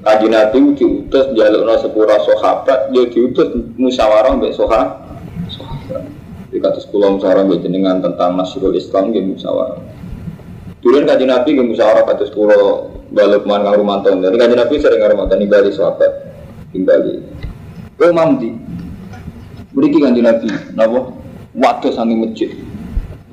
[0.03, 5.02] Kaji nabi diutus jaluk no sepuro sahabat dia diutus musyawarah mbak soha sahabat
[6.53, 9.81] di kata sekolah musyawarah mbak jenengan tentang nasrul Islam dia musyawarah
[10.83, 12.61] Dulu kaji nabi ke musyawarah kata sekolah
[13.09, 16.11] balik man kang rumanton jadi kaji nabi sering ngarumanton di Bali sahabat
[16.69, 17.13] di Bali
[17.97, 18.51] Kau mamdi
[19.73, 20.45] Beri kanji nabi,
[20.77, 21.17] nabo
[21.57, 22.53] waktu sangi masjid.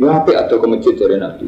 [0.00, 1.44] Ya apik atau ke masjid dari Nabi.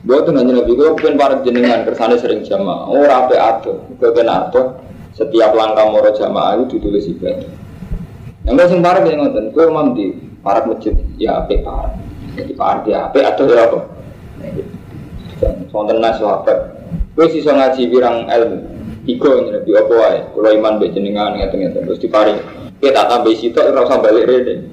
[0.00, 2.88] Buat tuh nanya Nabi, gue pengen para jenengan kersane sering jamaah.
[2.88, 4.80] Oh rapi atau, gue pengen atau
[5.12, 7.52] setiap langkah moro jamaah itu ditulis ibadah.
[8.48, 9.92] Yang gue sing parah ngoten, gue mam
[10.40, 11.92] di para masjid, ya apik parah.
[12.32, 13.78] Jadi parah dia apik atau ya apa?
[15.68, 16.16] Sonten nas.
[17.12, 18.58] Gue sih ngaji birang ilmu.
[19.04, 22.40] Ini Nabi apa wae, kalau iman be jenengan ngeten-ngeten terus diparing.
[22.80, 24.64] Kita tambah situ, rasa balik rede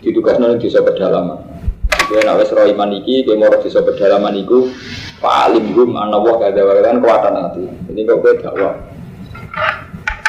[0.00, 1.44] ditugasnya di desa pedalaman.
[2.06, 4.70] Dia nak wes roh iman iki, dia mau desa pedalaman iku,
[5.18, 7.64] paling gum anak wah kada kan kuatan nanti.
[7.92, 8.95] Ini kok gue dakwah.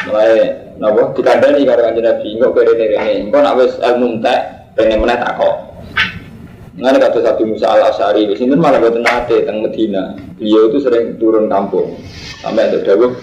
[0.08, 0.32] Mulai
[0.80, 3.28] nabo dikandani karo kanjeng Nabi, kok kere rene.
[3.28, 4.39] Engko nak wes ilmu entek,
[4.80, 5.55] rene meneh tak kok.
[6.78, 10.14] Mengenai kata satu Musa al Asari, di sini malah buat nate tentang Medina.
[10.38, 11.97] Beliau itu sering turun kampung,
[12.45, 13.18] sampai ada dawuh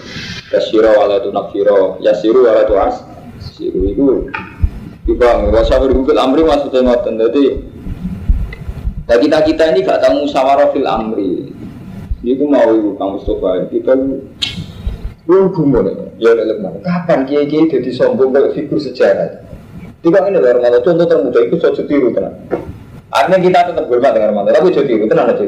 [0.51, 2.99] kasiro wala tu nakfiro, yasiru wala tu as.
[3.55, 4.27] Siru itu
[5.05, 7.21] Ibang, rasa berhubung amri maksudnya ngoten.
[7.21, 7.43] Jadi,
[9.05, 11.53] nah kita kita ini gak tahu musyawarah fil amri.
[12.25, 13.93] Itu mau ibu Kang Mustafa, kita
[15.25, 15.85] belum gumun
[16.21, 16.77] ya dalam mana?
[16.85, 19.41] Kapan kiai kiai jadi sombong kalau figur sejarah?
[20.05, 22.37] Tiga ini loh Ramadan contoh termuda itu saya tiru tenang.
[23.09, 25.45] Artinya kita tetap hormat dengan Ramadan, tapi saya tiru tenang aja.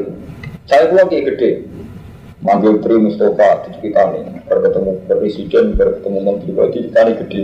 [0.66, 1.50] Saya pulang kiai gede,
[2.42, 7.42] manggil Tri Mustafa di kita nih, berketemu presiden, berketemu menteri, berarti kita nih gede.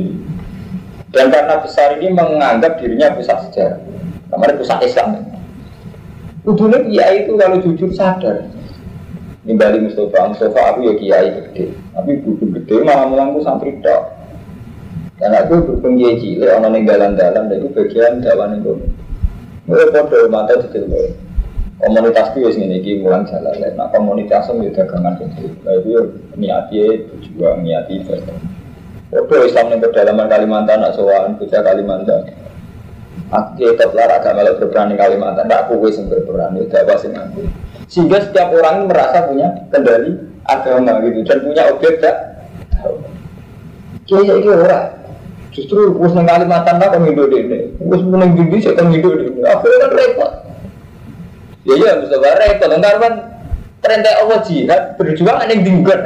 [1.14, 3.78] Dan karena besar ini menganggap dirinya pusat sejarah.
[4.34, 5.08] Kemarin pusat Islam.
[6.42, 8.50] Kudunya kiai itu kalau jujur sadar.
[9.44, 11.76] Nimbali Mustafa, Mustafa aku ya kiai gede.
[11.92, 14.02] Tapi buku gede malah mulangku santri dok.
[15.20, 18.72] Dan aku berhubung kiai cilik, orang ninggalan-dalan, itu bagian dawan itu.
[19.64, 20.68] Mulai pada mata di
[21.84, 26.02] komunitas itu ya ini mulang jalan nah komunitas itu ya dagangan itu nah itu ya
[26.38, 28.38] niatnya berjuang niati ibadah
[29.14, 32.34] Oke Islam yang pedalaman Kalimantan, nak sowan bocah Kalimantan.
[33.30, 37.14] Aku tetap lara agak malah berperan di Kalimantan, tak aku yang berperan, tidak apa sih
[37.14, 37.46] aku.
[37.88, 42.16] Sehingga setiap orang merasa punya kendali agama gitu dan punya objek tak
[44.04, 44.92] Kiai ini orang
[45.48, 49.40] justru bos nang Kalimantan lah kan hidup ini, bos menang gede saya kan hidup ini,
[49.40, 50.32] aku kan repot.
[51.64, 53.14] Ya ya bisa repot, ntar kan
[53.80, 56.00] tren Allah jihad berjuang aneh dingguan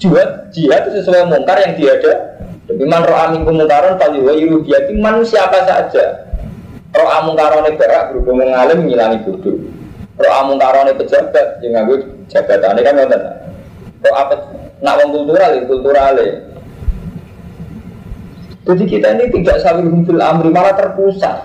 [0.00, 1.76] jihad jihad itu sesuai mungkar yang
[2.70, 6.28] tapi man roh amin kemungkaran tadi wa itu man siapa saja
[6.92, 9.58] roh amungkaron berak berhubung mengalim mengilangi bodoh
[10.20, 11.96] Kalau amung karone pejabat, nganggo
[12.28, 13.22] jabatan ini kan ngoten.
[14.04, 14.34] Kok apa
[14.84, 16.14] nak wong kultural, ya kultural
[18.68, 21.40] Jadi kita ini tidak sambil fil amri malah terpusat.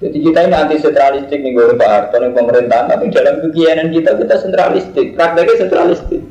[0.00, 4.16] Jadi kita ini anti sentralistik nih gue Pak Harto nih pemerintahan, tapi dalam kegiatan kita
[4.16, 6.22] kita sentralistik, prakteknya sentralistik.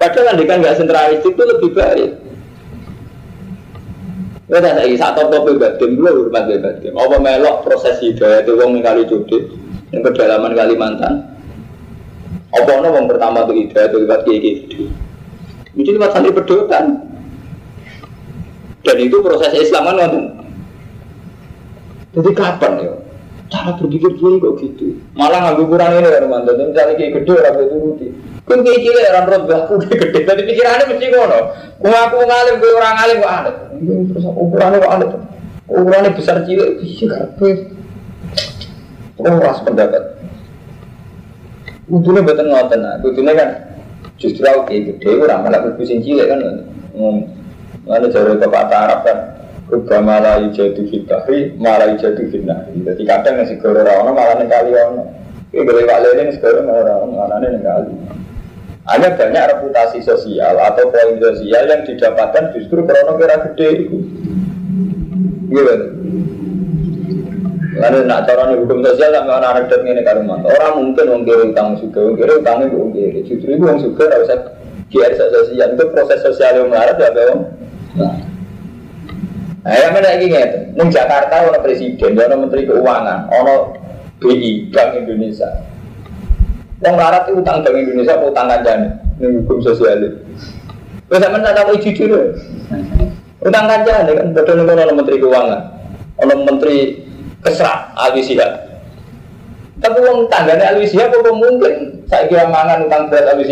[0.00, 2.10] Padahal kan nggak sentralistik itu lebih baik.
[4.48, 6.92] Ya tak lagi satu top batin dulu hormat batin.
[6.96, 11.34] Apa melok proses hidayah itu wong kali judi yang kedalaman Kalimantan.
[12.54, 14.86] Apa ono wong pertama tuh hidayah itu lewat kiai kiai.
[15.74, 17.02] Itu lewat santri pedotan.
[18.84, 20.12] Dan itu proses Islam kan
[22.14, 22.94] Jadi kapan ya?
[23.50, 25.02] Cara berpikir kiai kok gitu.
[25.18, 26.54] Malah nggak kurang ini kan mantan.
[26.62, 28.12] Misalnya kiai gede orang itu rutin.
[28.44, 30.18] Kan kayak gila orang roh baku gede.
[30.22, 31.38] Tapi pikirannya mesti ngono.
[31.82, 33.54] Kau aku ngalim, gue orang ngalim gue aneh.
[34.14, 35.08] Terus ukurannya kok aneh.
[35.66, 37.54] Ukurannya besar cilik bisa kabeh.
[39.22, 40.18] Oh, ras pendapat.
[41.86, 42.98] Untungnya betul ngoten nah.
[42.98, 43.48] Untungnya kan
[44.18, 46.40] justru aku kayak gede orang malah berpusing cilik kan.
[47.84, 49.18] Mana jari kata Arab kan.
[49.64, 52.84] Kubah malah ijadu fitahri, malah ijadu fitnahri.
[52.84, 55.02] Jadi kadang ngasih goro rawana malah nengkali ono.
[55.56, 57.92] Ini boleh pak lele sekarang orang malah nengkali.
[58.84, 63.98] Hanya banyak reputasi sosial atau poin sosial yang didapatkan justru karena kira gede itu.
[65.48, 65.74] Gitu.
[67.74, 70.46] Lalu nak cara nih hukum sosial sama anak anak ini karuman.
[70.46, 73.20] Orang mungkin mengkiri utang juga, mengkiri utangnya gue mengkiri.
[73.26, 74.30] Justru itu yang juga harus
[74.94, 77.40] kiai sosial itu proses sosial yang melarat ya bang.
[79.64, 80.58] Nah, yang mana lagi ngerti?
[80.76, 83.54] Neng Jakarta ada presiden, ada menteri keuangan, ada
[84.20, 85.48] BI Bank Indonesia.
[86.84, 90.18] Wong larat itu utang Bank Indonesia utang kanjani ini hukum sosial itu.
[91.08, 92.22] Terus sama tak tahu jujur ya.
[93.40, 95.60] Utang kanjani kan betul nih kalau menteri keuangan,
[96.20, 96.76] kalau menteri
[97.44, 98.24] kesra Alwi
[99.78, 103.44] Tapi uang tangganya Alwi Sihab apa mungkin saya kira mangan utang berat Alwi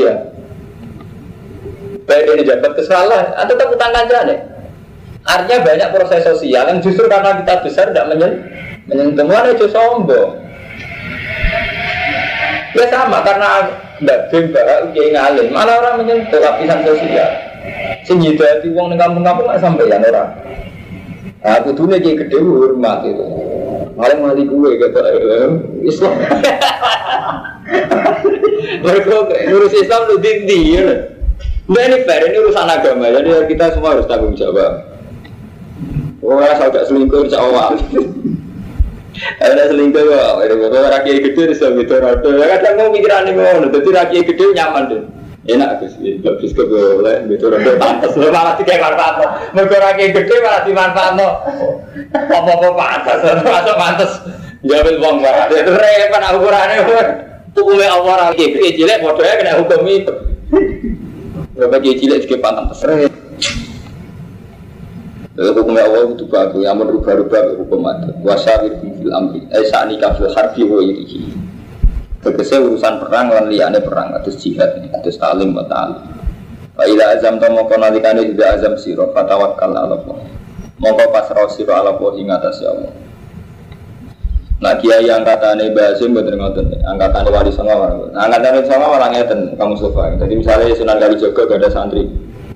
[2.02, 4.34] Baik ini jabat kesalahan, atau tetap utang kanjani.
[5.22, 8.42] Artinya banyak proses sosial yang justru karena kita besar tidak menyentuh,
[8.90, 10.34] menyentuh mana itu sombong.
[12.74, 13.70] Ya sama karena
[14.02, 17.30] tidak bimba kiai ngalim, malah orang menyentuh lapisan sosial.
[18.02, 20.30] Sing hati uang di kampung-kampung nggak sampai ya orang.
[21.42, 23.26] Aku tuh lagi gede hormat itu.
[23.92, 25.00] Malah mati gue kata
[25.84, 26.12] Islam.
[28.82, 29.14] Mereka
[29.52, 30.80] ngurus Islam lu dindi.
[31.62, 34.82] Nah ini fair, ini urusan agama, jadi kita semua harus tanggung jawab.
[36.18, 37.78] Orang saudara selingkuh, insya Allah.
[39.38, 40.02] Ada selingkuh
[40.42, 42.30] ada beberapa rakyat gede di sebelah itu rada.
[42.34, 45.02] Ya kadang mau pikiran mau, jadi rakyat gede nyaman deh.
[45.42, 48.14] Enak sih, habis ke boleh, rada pantas.
[48.14, 49.26] Lo malah tiga manfaat lo,
[49.58, 51.28] mereka rakyat gede malah dimanfaat lo.
[52.14, 54.12] Apa-apa pantas, masuk pantas.
[54.62, 56.86] Jawab uang banget, itu repot ukurannya.
[57.58, 60.14] Hukumnya Allah rakyat gede, cilik bodohnya kena hukum itu.
[61.58, 62.78] Berapa cilik juga pantas.
[65.34, 68.14] Lalu hukumnya Allah itu bagus, yang merubah-rubah hukum adat.
[68.22, 71.41] Wasawir fil amri, eh saat nikah fil harbi wa irihi.
[72.22, 75.98] Tegese urusan perang lan liyane perang atus jihad ini, atus talim wa ta'alim.
[76.78, 80.18] Wa ila azam to moko nalikane juga azam sira fatawakkal ala Allah.
[80.78, 82.94] Moko pasrah sira ala Allah ing atas Allah.
[84.62, 88.06] Nah kiai angkatane Basim boten ngoten, angkatane wali songo.
[88.14, 90.14] Nah angkatane songo malah ngeten kamu sofa.
[90.22, 92.06] Jadi misalnya Sunan Kalijaga gak ada santri,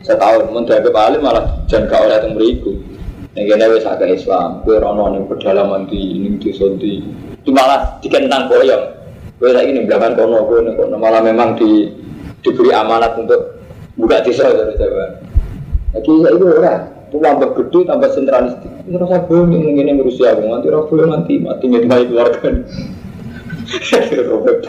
[0.06, 2.72] setahun mun dianggap alim malah jangan gak oleh teng mriku
[3.34, 7.02] ning kene wis agak Islam kowe rono ning pedalaman di ning desa di
[7.36, 8.95] itu malah dikentang boyong
[9.36, 11.92] kowe lagi ning belakang kono ning kono malah memang di
[12.40, 13.60] diberi amanat untuk
[13.96, 15.06] buka desa dari Jawa
[15.92, 16.74] lagi saya itu ora
[17.06, 21.06] itu tambah gede tambah sentralistik ini rasa bingung ini ini ngurusi aku nanti rasa boleh
[21.08, 22.48] nanti mati ngetai keluarga
[24.30, 24.62] Robert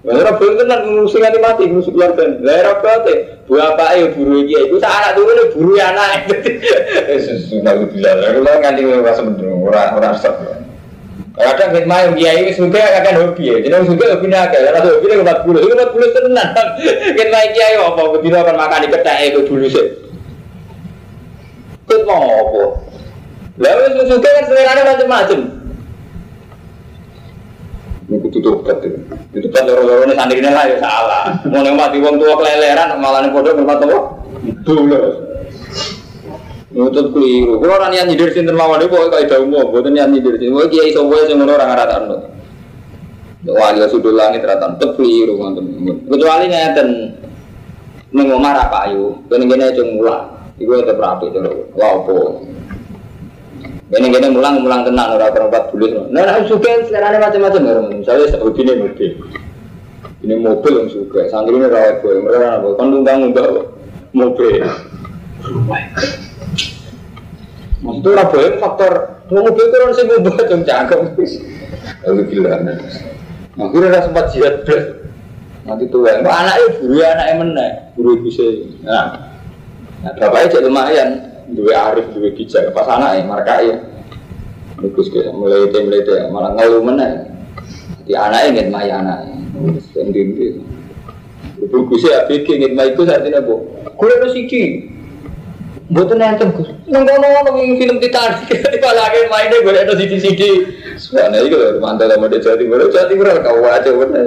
[0.00, 2.24] Ora ben tenan ngurusi nganti mati ngurusi keluarga.
[2.40, 3.14] Lah ora bate.
[3.44, 6.24] Bapak ayo buru iku sak anak turune buru anak.
[7.50, 10.59] Sudah bilang, kalau nganti ora semeneng ora ora stop.
[11.30, 13.56] Kadang kita main kiai wis suka akan hobi ya.
[13.62, 14.58] Jadi suka hobi naga.
[14.58, 16.48] Kalau hobi nek 40, itu 40 tenan.
[17.16, 19.86] Kita main kiai apa begitu akan makan di ketek itu dulu sih.
[21.86, 22.62] Kut mau apa?
[23.62, 25.40] Wis suka kan selera macam-macam.
[28.10, 28.98] Ini kudu tobat itu.
[29.38, 31.38] Itu kan loro-loro ini santri lah ya salah.
[31.46, 34.00] Mau yang mati uang tua keleleran malah nih bodoh berapa tua?
[34.66, 35.29] Dulu.
[36.70, 37.58] Nutut keliru.
[37.58, 40.54] Kalau orang yang nyindir sinter mawon itu kayak jauh mau, bukan yang nyindir sinter.
[40.54, 42.16] Mau kiai sobo yang orang ngarata anu.
[43.42, 46.88] Wali sudul langit rata tetep keliru teman Kecuali ngeten
[48.12, 50.30] mengomar apa ayu, kene kene cung mulah.
[50.60, 51.32] Iku tetep rapi
[53.90, 55.90] Ini gini mulang mulang tenang orang perempat bulis.
[56.14, 57.74] Nah, nah suka sekarang macam-macam ya.
[57.90, 59.10] Misalnya seperti ini mobil.
[60.22, 61.26] Ini mobil yang suka.
[61.26, 62.22] Santri ini rawat gue.
[62.22, 62.62] Mereka?
[62.78, 63.74] Kan tunggang untuk
[64.14, 64.62] mobil.
[64.62, 66.29] Maksudnya
[67.80, 68.92] orang boleh faktor
[69.32, 70.98] mau mobil itu orang sih mobil yang cakep.
[72.04, 72.50] Lalu gila.
[73.56, 75.00] Akhirnya ada sempat jihad berat.
[75.64, 77.66] Nanti tuh ya, anaknya buru anaknya mana?
[77.92, 78.44] Buru bisa.
[78.80, 79.36] Nah,
[80.00, 81.10] nah bapaknya jadi lumayan.
[81.50, 83.74] Dua Arif, dua Kijak, pas anaknya, markai.
[84.80, 87.28] Bagus ke mulai itu mulai itu malah ngeluh mana?
[88.08, 89.36] Di anaknya ingin maya anaknya.
[89.92, 90.56] Sendiri.
[91.68, 93.66] Bagus ya, bikin ingin maya itu saat ini bu.
[94.00, 94.64] Lu siki.
[95.90, 96.70] Bukan nonton Gus.
[96.86, 100.50] Nang kono ono film Titanic dipalake maine gue ada sidi-sidi.
[100.94, 102.78] Soalnya itu mantel sama dia Jawa Timur.
[102.94, 104.24] Jawa Timur kau aja bener.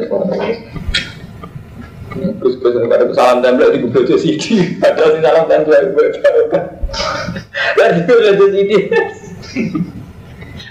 [2.44, 4.76] Gus Gus ada salam tempel di gue aja sidi.
[4.84, 6.08] Ada si salam tempel gue.
[7.80, 8.78] Lagi gue aja sidi.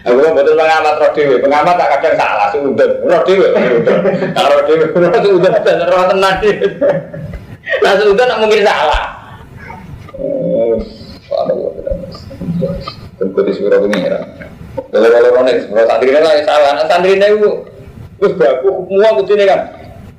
[0.03, 3.55] Aku kan betul pengamat roh dewe, pengamat tak kadang salah, sudah roh dewe,
[4.35, 6.43] kalau roh dewe, roh sudah roh tenang
[7.87, 9.22] Nah sudah nak mungkin salah.
[11.27, 11.71] Subhanallah
[13.19, 14.21] Tentu di surah pengira.
[14.73, 16.71] Kalau kalau ronek, kalau santri ini lah salah.
[16.75, 17.51] Nah santri ini itu
[18.23, 19.61] Terus baku, semua kutu ini kan.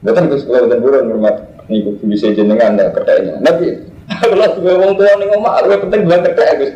[0.03, 1.35] Betul, terus kalau betul buron hormat
[1.71, 6.01] Ini kutu bisa jenengan, ada kedainya Tapi kalau sebagai orang tua nih ngomong, aku penting
[6.03, 6.71] bilang kedai Gus.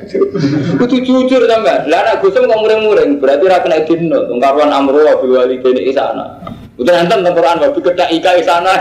[0.80, 4.32] Kutu jujur sama Lah anak Gus mau muring-muring Berarti rakyat dino.
[4.32, 6.40] Tungkaruan amru wabil wali kini isana
[6.80, 8.74] Udah nonton Quran wabil kedai ika isana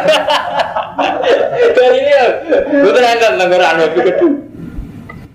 [1.76, 2.26] Dari ini ya
[2.86, 4.45] Udah nonton Quran wabil kedai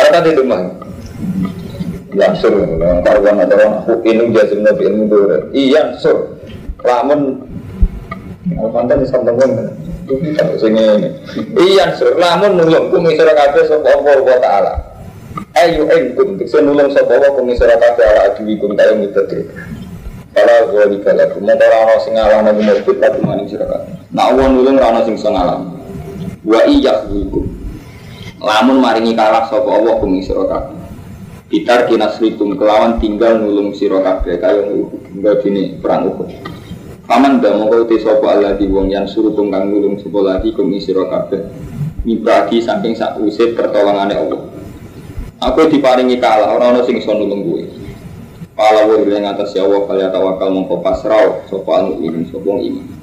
[0.00, 0.60] Karena di rumah.
[2.10, 2.50] Ya sur,
[3.06, 5.38] karuan ada orang aku ini jazim nabi ilmu dulu.
[5.54, 6.42] Iya sur,
[6.82, 7.46] lamun
[8.50, 9.70] Alfantan bisa temukan.
[10.58, 11.06] Sini
[11.54, 14.74] Iya sur, lamun nulung kum isra kabeh sapa Allah wa taala.
[15.54, 19.46] Ayo entum bisa nulung sapa Allah kum isra kabeh ala adiwikum tayo mitadri.
[20.34, 23.94] Kalau gue di kalau mau orang sing ngalah nabi mau kita tuh manis sira kabeh.
[24.10, 25.62] Nak wong nulung orang sing ngalah.
[26.42, 27.59] Wa iya hukum
[28.40, 30.78] lamun maringi kalah sapa Allah kumi sira kabeh.
[31.52, 34.64] Bitar kinasritum kelawan tinggal nulung sira kabeh kaya
[35.12, 36.30] tinggal dini perang Uhud
[37.04, 41.04] Paman mau te sapa Allah di wong yang suruh tunggang nulung sapa lagi kumi sira
[41.10, 41.42] kabeh.
[42.00, 44.40] Mibagi saking sak usih pertolongane Allah.
[45.40, 47.64] Aku diparingi kalah orang orang sing iso nulung gue
[48.52, 52.99] Pala wa ing atas ya Allah kalian tawakal mongko pasrah sapa anu ini sapa iman